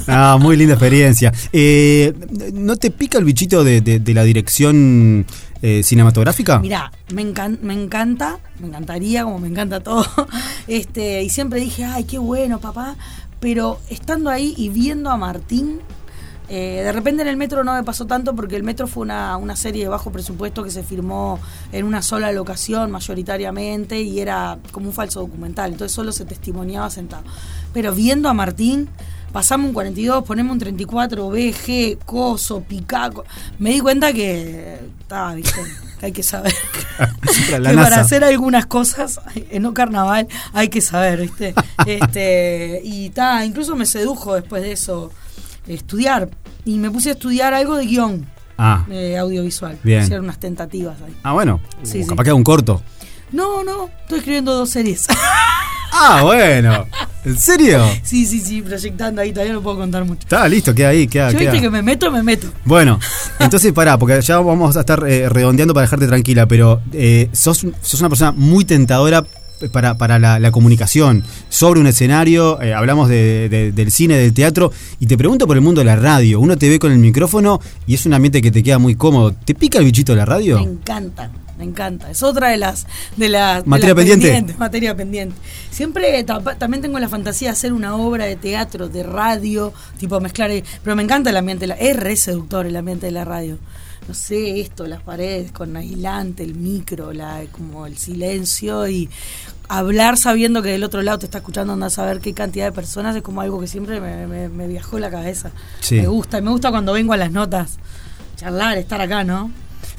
Ah, 0.08 0.36
muy 0.40 0.56
linda 0.56 0.74
experiencia. 0.74 1.32
Eh, 1.52 2.12
¿No 2.54 2.76
te 2.76 2.90
pica 2.90 3.18
el 3.18 3.24
bichito 3.24 3.62
de, 3.62 3.80
de- 3.80 4.00
de 4.00 4.14
la 4.14 4.24
dirección 4.24 5.24
eh, 5.62 5.82
cinematográfica? 5.84 6.58
Mirá, 6.58 6.90
me, 7.14 7.22
encan- 7.22 7.60
me 7.62 7.72
encanta, 7.74 8.38
me 8.58 8.66
encantaría, 8.68 9.22
como 9.24 9.38
me 9.38 9.48
encanta 9.48 9.80
todo. 9.80 10.04
Este, 10.66 11.22
y 11.22 11.28
siempre 11.28 11.60
dije, 11.60 11.84
ay, 11.84 12.04
qué 12.04 12.18
bueno, 12.18 12.60
papá. 12.60 12.96
Pero 13.40 13.80
estando 13.90 14.30
ahí 14.30 14.54
y 14.56 14.68
viendo 14.68 15.10
a 15.10 15.16
Martín, 15.16 15.80
eh, 16.48 16.82
de 16.84 16.92
repente 16.92 17.22
en 17.22 17.28
el 17.28 17.36
metro 17.36 17.64
no 17.64 17.74
me 17.74 17.82
pasó 17.82 18.06
tanto 18.06 18.34
porque 18.34 18.56
el 18.56 18.62
metro 18.62 18.86
fue 18.86 19.02
una, 19.02 19.36
una 19.36 19.56
serie 19.56 19.84
de 19.84 19.88
bajo 19.88 20.10
presupuesto 20.10 20.64
que 20.64 20.70
se 20.70 20.82
firmó 20.82 21.38
en 21.70 21.84
una 21.86 22.02
sola 22.02 22.32
locación 22.32 22.90
mayoritariamente 22.90 24.00
y 24.00 24.20
era 24.20 24.58
como 24.70 24.86
un 24.86 24.92
falso 24.92 25.20
documental, 25.20 25.72
entonces 25.72 25.94
solo 25.94 26.12
se 26.12 26.24
testimoniaba 26.24 26.90
sentado. 26.90 27.24
Pero 27.72 27.94
viendo 27.94 28.28
a 28.28 28.34
Martín, 28.34 28.88
pasamos 29.32 29.68
un 29.68 29.74
42, 29.74 30.24
ponemos 30.24 30.52
un 30.52 30.58
34, 30.58 31.30
BG, 31.30 31.98
coso, 32.04 32.60
picaco, 32.60 33.24
me 33.58 33.70
di 33.70 33.80
cuenta 33.80 34.12
que 34.12 34.78
estaba, 35.00 35.34
viste, 35.34 35.60
que 35.98 36.06
hay 36.06 36.12
que 36.12 36.22
saber. 36.22 36.54
Que 37.48 37.58
para 37.58 38.00
hacer 38.00 38.24
algunas 38.24 38.66
cosas 38.66 39.20
en 39.34 39.64
un 39.64 39.72
carnaval 39.72 40.28
hay 40.52 40.68
que 40.68 40.80
saber, 40.80 41.20
¿viste? 41.22 41.54
Este, 41.86 42.80
y 42.84 43.10
ta, 43.10 43.44
incluso 43.44 43.74
me 43.74 43.86
sedujo 43.86 44.34
después 44.34 44.62
de 44.62 44.72
eso 44.72 45.10
estudiar. 45.66 46.28
Y 46.64 46.78
me 46.78 46.90
puse 46.90 47.10
a 47.10 47.12
estudiar 47.12 47.54
algo 47.54 47.76
de 47.76 47.86
guion 47.86 48.26
Ah, 48.58 48.84
eh, 48.90 49.16
audiovisual. 49.18 49.78
Bien. 49.82 50.02
Hicieron 50.02 50.24
unas 50.26 50.38
tentativas 50.38 50.96
ahí. 51.02 51.14
ah 51.22 51.32
bueno. 51.32 51.60
Sí, 51.82 51.98
Uh, 51.98 52.02
sí. 52.02 52.08
capaz 52.08 52.24
que 52.24 52.30
haga 52.30 52.36
un 52.36 52.44
corto. 52.44 52.82
No, 53.32 53.64
no, 53.64 53.90
estoy 54.02 54.18
escribiendo 54.18 54.54
dos 54.54 54.70
series. 54.70 55.06
Ah, 55.94 56.22
bueno. 56.22 56.86
¿En 57.22 57.38
serio? 57.38 57.84
sí, 58.02 58.24
sí, 58.24 58.40
sí, 58.40 58.62
proyectando 58.62 59.20
ahí, 59.20 59.30
todavía 59.30 59.52
no 59.52 59.60
puedo 59.62 59.76
contar 59.76 60.02
mucho. 60.06 60.22
Está 60.22 60.48
listo, 60.48 60.74
queda 60.74 60.88
ahí, 60.88 61.06
queda, 61.06 61.30
Yo 61.30 61.38
queda. 61.38 61.50
viste 61.52 61.66
que 61.66 61.70
me 61.70 61.82
meto, 61.82 62.10
me 62.10 62.22
meto. 62.22 62.46
Bueno, 62.64 62.98
entonces 63.38 63.74
pará, 63.74 63.98
porque 63.98 64.18
ya 64.22 64.38
vamos 64.38 64.74
a 64.78 64.80
estar 64.80 65.04
eh, 65.06 65.28
redondeando 65.28 65.74
para 65.74 65.82
dejarte 65.84 66.06
tranquila, 66.06 66.46
pero 66.48 66.80
eh, 66.94 67.28
sos, 67.32 67.66
sos 67.82 68.00
una 68.00 68.08
persona 68.08 68.32
muy 68.32 68.64
tentadora 68.64 69.22
para, 69.70 69.96
para 69.98 70.18
la, 70.18 70.38
la 70.40 70.50
comunicación, 70.50 71.22
sobre 71.48 71.80
un 71.80 71.86
escenario, 71.86 72.60
eh, 72.62 72.74
hablamos 72.74 73.08
de- 73.08 73.48
de- 73.48 73.72
del 73.72 73.90
cine, 73.92 74.16
del 74.16 74.32
teatro, 74.32 74.72
y 75.00 75.06
te 75.06 75.16
pregunto 75.18 75.46
por 75.46 75.56
el 75.56 75.62
mundo 75.62 75.80
de 75.80 75.84
la 75.86 75.96
radio. 75.96 76.40
Uno 76.40 76.56
te 76.56 76.68
ve 76.68 76.78
con 76.78 76.92
el 76.92 76.98
micrófono 76.98 77.60
y 77.86 77.94
es 77.94 78.06
un 78.06 78.14
ambiente 78.14 78.40
que 78.42 78.50
te 78.50 78.62
queda 78.62 78.78
muy 78.78 78.94
cómodo. 78.94 79.32
¿Te 79.32 79.54
pica 79.54 79.78
el 79.78 79.84
bichito 79.84 80.12
de 80.12 80.16
la 80.18 80.24
radio? 80.24 80.56
Me 80.58 80.64
encanta, 80.72 81.30
me 81.58 81.64
encanta. 81.64 82.10
Es 82.10 82.22
otra 82.22 82.48
de 82.48 82.56
las 82.56 82.86
de 83.16 83.28
las 83.28 83.64
de 83.64 83.70
Materia 83.70 83.88
las 83.94 83.96
pendiente. 83.96 84.26
pendientes, 84.28 84.58
materia 84.58 84.96
pendiente. 84.96 85.36
Siempre 85.70 86.24
también 86.58 86.82
tengo 86.82 86.98
la 86.98 87.08
fantasía 87.08 87.48
de 87.48 87.52
hacer 87.52 87.72
una 87.72 87.96
obra 87.96 88.24
de 88.26 88.36
teatro, 88.36 88.88
de 88.88 89.02
radio, 89.02 89.72
tipo 89.98 90.18
mezclar, 90.20 90.50
eh, 90.50 90.64
pero 90.82 90.96
me 90.96 91.02
encanta 91.02 91.30
el 91.30 91.36
ambiente, 91.36 91.66
la- 91.66 91.74
es 91.74 91.96
re 91.96 92.16
seductor 92.16 92.66
el 92.66 92.76
ambiente 92.76 93.06
de 93.06 93.12
la 93.12 93.24
radio. 93.24 93.58
No 94.08 94.14
sé, 94.14 94.60
esto, 94.60 94.88
las 94.88 95.00
paredes 95.00 95.52
con 95.52 95.76
aislante, 95.76 96.42
el 96.42 96.56
micro, 96.56 97.12
la 97.12 97.42
como 97.52 97.86
el 97.86 97.96
silencio 97.96 98.88
y 98.88 99.08
hablar 99.78 100.16
sabiendo 100.16 100.62
que 100.62 100.70
del 100.70 100.84
otro 100.84 101.02
lado 101.02 101.18
te 101.18 101.26
está 101.26 101.38
escuchando, 101.38 101.72
anda 101.72 101.86
a 101.86 101.90
saber 101.90 102.20
qué 102.20 102.34
cantidad 102.34 102.66
de 102.66 102.72
personas, 102.72 103.14
es 103.16 103.22
como 103.22 103.40
algo 103.40 103.60
que 103.60 103.66
siempre 103.66 104.00
me, 104.00 104.26
me- 104.26 104.48
me 104.48 104.66
viajó 104.68 104.98
la 104.98 105.10
cabeza. 105.10 105.50
Sí. 105.80 105.96
Me 106.00 106.06
gusta, 106.08 106.38
y 106.38 106.42
me 106.42 106.50
gusta 106.50 106.70
cuando 106.70 106.92
vengo 106.92 107.12
a 107.12 107.16
las 107.16 107.30
notas, 107.32 107.78
charlar, 108.36 108.76
estar 108.78 109.00
acá, 109.00 109.24
¿no? 109.24 109.50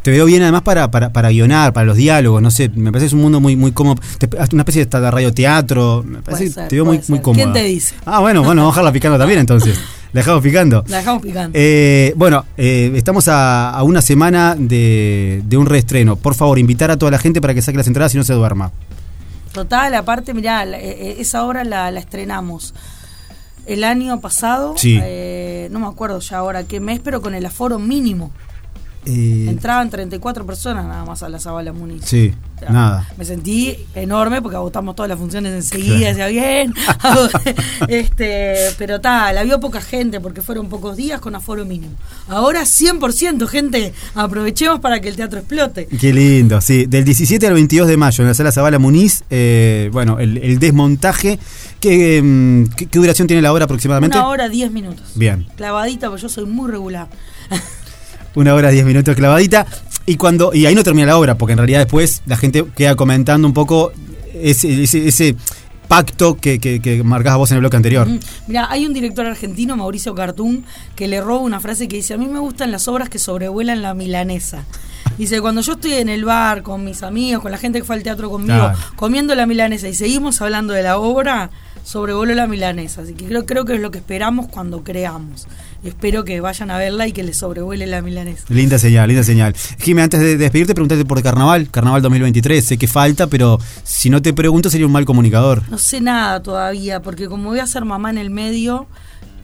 Te 0.02 0.12
veo 0.12 0.26
bien 0.26 0.42
además 0.42 0.64
para, 0.64 0.92
para, 0.92 1.14
para 1.14 1.30
guionar, 1.30 1.72
para 1.72 1.86
los 1.86 1.96
diálogos, 1.96 2.42
no 2.42 2.52
sé, 2.52 2.68
me 2.76 2.92
parece 2.92 3.06
que 3.06 3.08
es 3.08 3.14
un 3.14 3.22
mundo 3.22 3.40
muy, 3.40 3.56
muy 3.56 3.72
cómodo. 3.72 4.02
Te- 4.18 4.28
una 4.52 4.64
especie 4.64 4.86
de, 4.86 5.12
radioteatro, 5.12 6.04
me 6.06 6.22
parece 6.22 6.50
ser, 6.50 6.68
te 6.68 6.76
veo 6.76 6.84
muy, 6.86 7.00
muy 7.08 7.20
cómodo. 7.20 7.42
¿Quién 7.42 7.54
te 7.54 7.64
dice? 7.64 7.96
Ah, 8.06 8.20
bueno, 8.20 8.44
bueno, 8.44 8.62
vamos 8.64 8.74
a 8.74 8.82
dejarla 8.82 8.92
picando 8.92 9.18
también 9.18 9.40
entonces. 9.40 9.80
La 10.14 10.20
dejamos 10.20 10.44
picando. 10.44 10.84
La 10.90 10.98
dejamos 10.98 11.24
picando. 11.24 11.52
Eh, 11.60 12.14
bueno, 12.18 12.46
eh, 12.58 12.92
estamos 12.96 13.28
a, 13.30 13.72
a 13.72 13.82
una 13.84 14.00
semana 14.02 14.56
de, 14.60 15.42
de 15.46 15.58
un 15.58 15.66
reestreno. 15.66 16.18
Por 16.18 16.36
favor, 16.36 16.60
invitar 16.60 16.92
a 16.92 16.98
toda 16.98 17.10
la 17.12 17.18
gente 17.18 17.42
para 17.42 17.54
que 17.56 17.62
saque 17.64 17.78
las 17.80 17.88
entradas 17.88 18.14
y 18.14 18.18
no 18.20 18.24
se 18.24 18.34
duerma. 18.34 18.72
Total, 19.54 19.94
aparte, 19.96 20.34
mirá, 20.34 20.66
la- 20.66 20.80
eh, 20.80 20.90
eh, 21.12 21.16
esa 21.20 21.46
obra 21.46 21.64
la, 21.64 21.92
la 21.92 22.00
estrenamos 22.00 22.74
el 23.66 23.84
año 23.84 24.20
pasado, 24.20 24.74
Sí. 24.78 25.00
eh, 25.02 25.68
no 25.72 25.80
me 25.80 25.88
acuerdo 25.88 26.20
ya 26.20 26.38
ahora 26.38 26.64
qué 26.64 26.80
mes, 26.80 27.00
pero 27.04 27.22
con 27.22 27.34
el 27.36 27.46
aforo 27.46 27.80
mínimo. 27.80 28.32
Eh, 29.06 29.48
Entraban 29.50 29.90
34 29.90 30.46
personas 30.46 30.86
nada 30.86 31.04
más 31.06 31.24
a 31.24 31.30
la 31.30 31.40
Zabala 31.40 31.74
Muniz. 31.74 32.04
sí, 32.06 32.34
O 32.56 32.60
sea, 32.60 32.70
nada. 32.70 33.10
Me 33.18 33.26
sentí 33.26 33.76
enorme 33.96 34.42
porque 34.42 34.56
agotamos 34.56 34.96
todas 34.96 35.10
las 35.10 35.20
funciones 35.20 35.52
enseguida, 35.54 36.08
decía 36.10 36.28
bien. 36.28 36.74
este, 37.88 38.56
pero 38.78 39.02
tal, 39.02 39.36
la 39.36 39.44
vio 39.44 39.60
poca 39.60 39.82
gente 39.82 40.20
porque 40.20 40.42
fueron 40.42 40.70
pocos 40.70 40.96
días 40.98 41.20
con 41.20 41.36
aforo 41.36 41.66
mínimo. 41.66 41.94
Ahora 42.28 42.62
100% 42.62 43.48
gente, 43.48 43.94
aprovechemos 44.16 44.80
para 44.80 45.00
que 45.02 45.10
el 45.10 45.16
teatro 45.16 45.40
explote. 45.40 45.88
Qué 45.88 46.14
lindo, 46.14 46.62
sí. 46.62 46.86
Del 46.86 47.04
17 47.04 47.46
al 47.48 47.54
22 47.54 47.88
de 47.88 47.98
mayo 47.98 48.22
en 48.24 48.28
la 48.30 48.34
sala 48.34 48.52
Zabala 48.52 48.80
Muniz, 48.80 49.24
eh, 49.30 49.90
bueno, 49.92 50.20
el, 50.20 50.38
el 50.38 50.60
desmontaje. 50.60 51.40
¿Qué, 51.80 52.22
mm, 52.24 52.74
qué- 52.76 52.86
qué 52.88 53.00
duración 53.00 53.28
tiene 53.28 53.42
la 53.42 53.52
obra 53.52 53.66
aproximadamente? 53.66 54.18
Una 54.18 54.28
hora 54.28 54.48
10 54.50 54.72
minutos. 54.72 55.12
Bien. 55.16 55.46
Clavadita, 55.58 56.08
porque 56.08 56.22
yo 56.22 56.30
soy 56.30 56.46
muy 56.46 56.72
regular. 56.72 57.10
Una 58.36 58.54
hora, 58.54 58.70
diez 58.70 58.86
minutos 58.86 59.16
clavadita. 59.16 59.66
Y 60.06 60.18
cuando 60.18 60.54
y 60.54 60.66
ahí 60.66 60.76
no 60.76 60.84
termina 60.84 61.08
la 61.08 61.18
obra, 61.18 61.36
porque 61.38 61.54
en 61.54 61.60
realidad 61.60 61.80
después 61.80 62.22
la 62.26 62.36
gente 62.38 62.66
queda 62.76 62.96
comentando 62.96 63.48
un 63.48 63.54
poco 63.54 63.92
ese, 64.34 64.84
ese, 64.84 65.08
ese 65.08 65.36
pacto 65.88 66.36
que, 66.38 66.60
que, 66.60 66.80
que 66.82 67.04
marcabas 67.04 67.38
vos 67.38 67.52
en 67.52 67.56
el 67.58 67.62
bloque 67.62 67.78
anterior. 67.78 68.08
Mira, 68.48 68.68
hay 68.70 68.86
un 68.86 68.94
director 68.94 69.26
argentino, 69.26 69.76
Mauricio 69.78 70.16
Cartún, 70.16 70.66
que 70.96 71.08
le 71.08 71.22
roba 71.22 71.42
una 71.42 71.60
frase 71.60 71.88
que 71.88 71.98
dice, 71.98 72.16
a 72.16 72.18
mí 72.18 72.26
me 72.28 72.40
gustan 72.40 72.72
las 72.72 72.88
obras 72.88 73.10
que 73.10 73.20
sobrevuelan 73.20 73.82
la 73.82 73.94
milanesa. 73.94 74.64
Dice, 75.18 75.40
cuando 75.42 75.62
yo 75.62 75.74
estoy 75.74 75.94
en 75.94 76.10
el 76.10 76.26
bar 76.26 76.64
con 76.64 76.84
mis 76.84 77.04
amigos, 77.04 77.44
con 77.44 77.52
la 77.52 77.58
gente 77.60 77.80
que 77.80 77.86
fue 77.86 77.96
al 77.96 78.04
teatro 78.04 78.30
conmigo, 78.32 78.56
Claro. 78.56 78.78
comiendo 78.96 79.36
la 79.36 79.46
milanesa 79.46 79.88
y 79.88 79.94
seguimos 79.94 80.42
hablando 80.42 80.74
de 80.74 80.82
la 80.82 80.98
obra, 80.98 81.52
sobrevoló 81.84 82.34
la 82.34 82.48
milanesa. 82.48 83.04
Así 83.04 83.14
que 83.14 83.26
creo, 83.26 83.46
creo 83.46 83.64
que 83.66 83.76
es 83.76 83.82
lo 83.82 83.92
que 83.92 84.00
esperamos 84.00 84.48
cuando 84.48 84.84
creamos. 84.84 85.48
Y 85.84 85.90
espero 85.90 86.24
que 86.24 86.40
vayan 86.40 86.72
a 86.72 86.78
verla 86.78 87.08
y 87.08 87.12
que 87.12 87.24
les 87.24 87.38
sobrevuele 87.38 87.86
la 87.88 88.02
milanesa. 88.02 88.46
Linda 88.48 88.80
señal, 88.80 89.08
linda 89.08 89.24
señal. 89.24 89.54
Jimmy, 89.80 90.02
antes 90.02 90.22
de 90.22 90.38
despedirte, 90.38 90.74
preguntarte 90.74 91.04
por 91.04 91.22
Carnaval, 91.22 91.70
Carnaval 91.70 92.02
2023. 92.02 92.64
Sé 92.64 92.78
que 92.78 92.88
falta, 92.88 93.28
pero 93.28 93.60
si 93.84 94.10
no 94.10 94.22
te 94.22 94.34
pregunto 94.34 94.70
sería 94.70 94.86
un 94.86 94.94
mal 94.94 95.04
comunicador. 95.04 95.62
No 95.70 95.78
sé 95.78 96.00
nada 96.00 96.42
todavía, 96.42 97.02
porque 97.02 97.28
como 97.28 97.50
voy 97.50 97.60
a 97.60 97.68
ser 97.68 97.84
mamá 97.84 98.10
en 98.12 98.18
el 98.18 98.30
medio, 98.30 98.88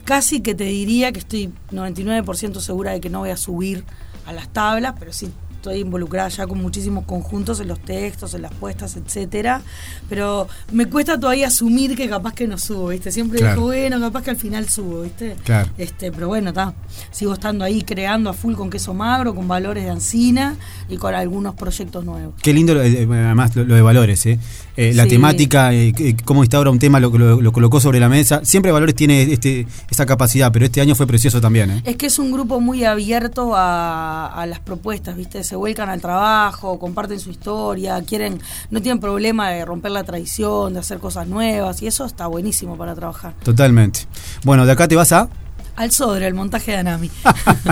casi 0.05 0.39
que 0.39 0.55
te 0.55 0.63
diría 0.63 1.11
que 1.11 1.19
estoy 1.19 1.51
99% 1.73 2.61
segura 2.61 2.91
de 2.91 3.01
que 3.01 3.09
no 3.09 3.19
voy 3.19 3.31
a 3.31 3.37
subir 3.37 3.83
a 4.25 4.31
las 4.31 4.47
tablas, 4.47 4.95
pero 4.97 5.11
sí 5.11 5.29
estoy 5.59 5.79
involucrada 5.81 6.29
ya 6.29 6.47
con 6.47 6.61
muchísimos 6.61 7.03
conjuntos 7.05 7.59
en 7.59 7.67
los 7.67 7.79
textos, 7.81 8.33
en 8.33 8.43
las 8.43 8.53
puestas, 8.53 8.95
etcétera. 8.95 9.61
Pero 10.07 10.47
me 10.71 10.85
cuesta 10.87 11.19
todavía 11.19 11.47
asumir 11.47 11.95
que 11.97 12.07
capaz 12.09 12.33
que 12.33 12.47
no 12.47 12.57
subo, 12.57 12.87
¿viste? 12.87 13.11
Siempre 13.11 13.39
Claro. 13.39 13.55
digo, 13.55 13.67
bueno, 13.67 13.99
capaz 13.99 14.23
que 14.23 14.29
al 14.31 14.37
final 14.37 14.69
subo, 14.69 15.01
¿viste? 15.01 15.35
Claro. 15.43 15.69
Este, 15.77 16.11
pero 16.11 16.29
bueno, 16.29 16.49
está. 16.49 16.73
Sigo 17.11 17.33
estando 17.33 17.65
ahí 17.65 17.81
creando 17.81 18.29
a 18.29 18.33
full 18.33 18.53
con 18.55 18.69
queso 18.69 18.93
magro, 18.93 19.35
con 19.35 19.47
valores 19.47 19.83
de 19.83 19.89
ancina 19.89 20.55
y 20.87 20.95
con 20.97 21.13
algunos 21.13 21.55
proyectos 21.55 22.05
nuevos. 22.05 22.33
Qué 22.41 22.53
lindo, 22.53 22.81
eh, 22.81 23.05
además, 23.09 23.55
lo, 23.55 23.65
de 23.65 23.81
valores, 23.81 24.25
¿eh? 24.25 24.39
Eh, 24.77 24.93
la 24.93 25.03
Sí. 25.03 25.09
temática, 25.09 25.73
eh, 25.73 26.15
cómo 26.23 26.43
instaura 26.43 26.69
un 26.71 26.79
tema, 26.79 26.99
lo, 27.01 27.09
lo, 27.17 27.41
lo 27.41 27.51
colocó 27.51 27.81
sobre 27.81 27.99
la 27.99 28.07
mesa. 28.07 28.39
Siempre 28.45 28.71
Valores 28.71 28.95
tiene 28.95 29.23
este, 29.23 29.67
esa 29.91 30.05
capacidad, 30.05 30.51
pero 30.53 30.63
este 30.65 30.79
año 30.79 30.95
fue 30.95 31.05
precioso 31.05 31.41
también, 31.41 31.69
¿eh? 31.71 31.81
Es 31.85 31.97
que 31.97 32.05
es 32.05 32.17
un 32.17 32.31
grupo 32.31 32.61
muy 32.61 32.85
abierto 32.85 33.55
a, 33.55 34.27
a 34.27 34.45
las 34.45 34.59
propuestas, 34.61 35.17
¿viste? 35.17 35.43
Se 35.49 35.55
vuelcan 35.55 35.89
al 35.89 35.99
trabajo, 35.99 36.77
comparten 36.77 37.19
su 37.19 37.31
historia, 37.31 37.99
quieren, 38.03 38.39
no 38.69 38.83
tienen 38.83 38.99
problema 38.99 39.49
de 39.49 39.65
romper 39.65 39.89
la 39.89 40.03
tradición, 40.03 40.75
de 40.75 40.81
hacer 40.81 40.99
cosas 40.99 41.25
nuevas, 41.25 41.81
y 41.81 41.87
eso 41.87 42.05
está 42.05 42.27
buenísimo 42.27 42.77
para 42.77 42.93
trabajar. 42.93 43.33
Totalmente. 43.41 44.01
Bueno, 44.43 44.67
de 44.67 44.73
acá 44.73 44.87
te 44.87 44.95
vas 44.95 45.11
a. 45.11 45.27
Al 45.75 45.89
Sodre, 45.89 46.27
el 46.27 46.35
montaje 46.35 46.73
de 46.73 46.77
Anami. 46.77 47.09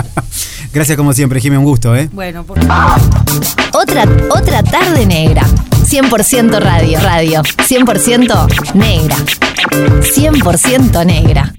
Gracias 0.72 0.96
como 0.96 1.12
siempre, 1.12 1.40
Jimmy, 1.40 1.56
un 1.56 1.62
gusto, 1.62 1.94
¿eh? 1.94 2.10
bueno, 2.12 2.42
por 2.42 2.58
Otra, 2.58 4.06
otra 4.28 4.64
tarde 4.64 5.06
negra. 5.06 5.46
100% 5.46 6.58
radio, 6.58 6.98
radio. 6.98 7.42
100% 7.42 8.74
negra. 8.74 9.16
100% 10.00 11.06
negra. 11.06 11.54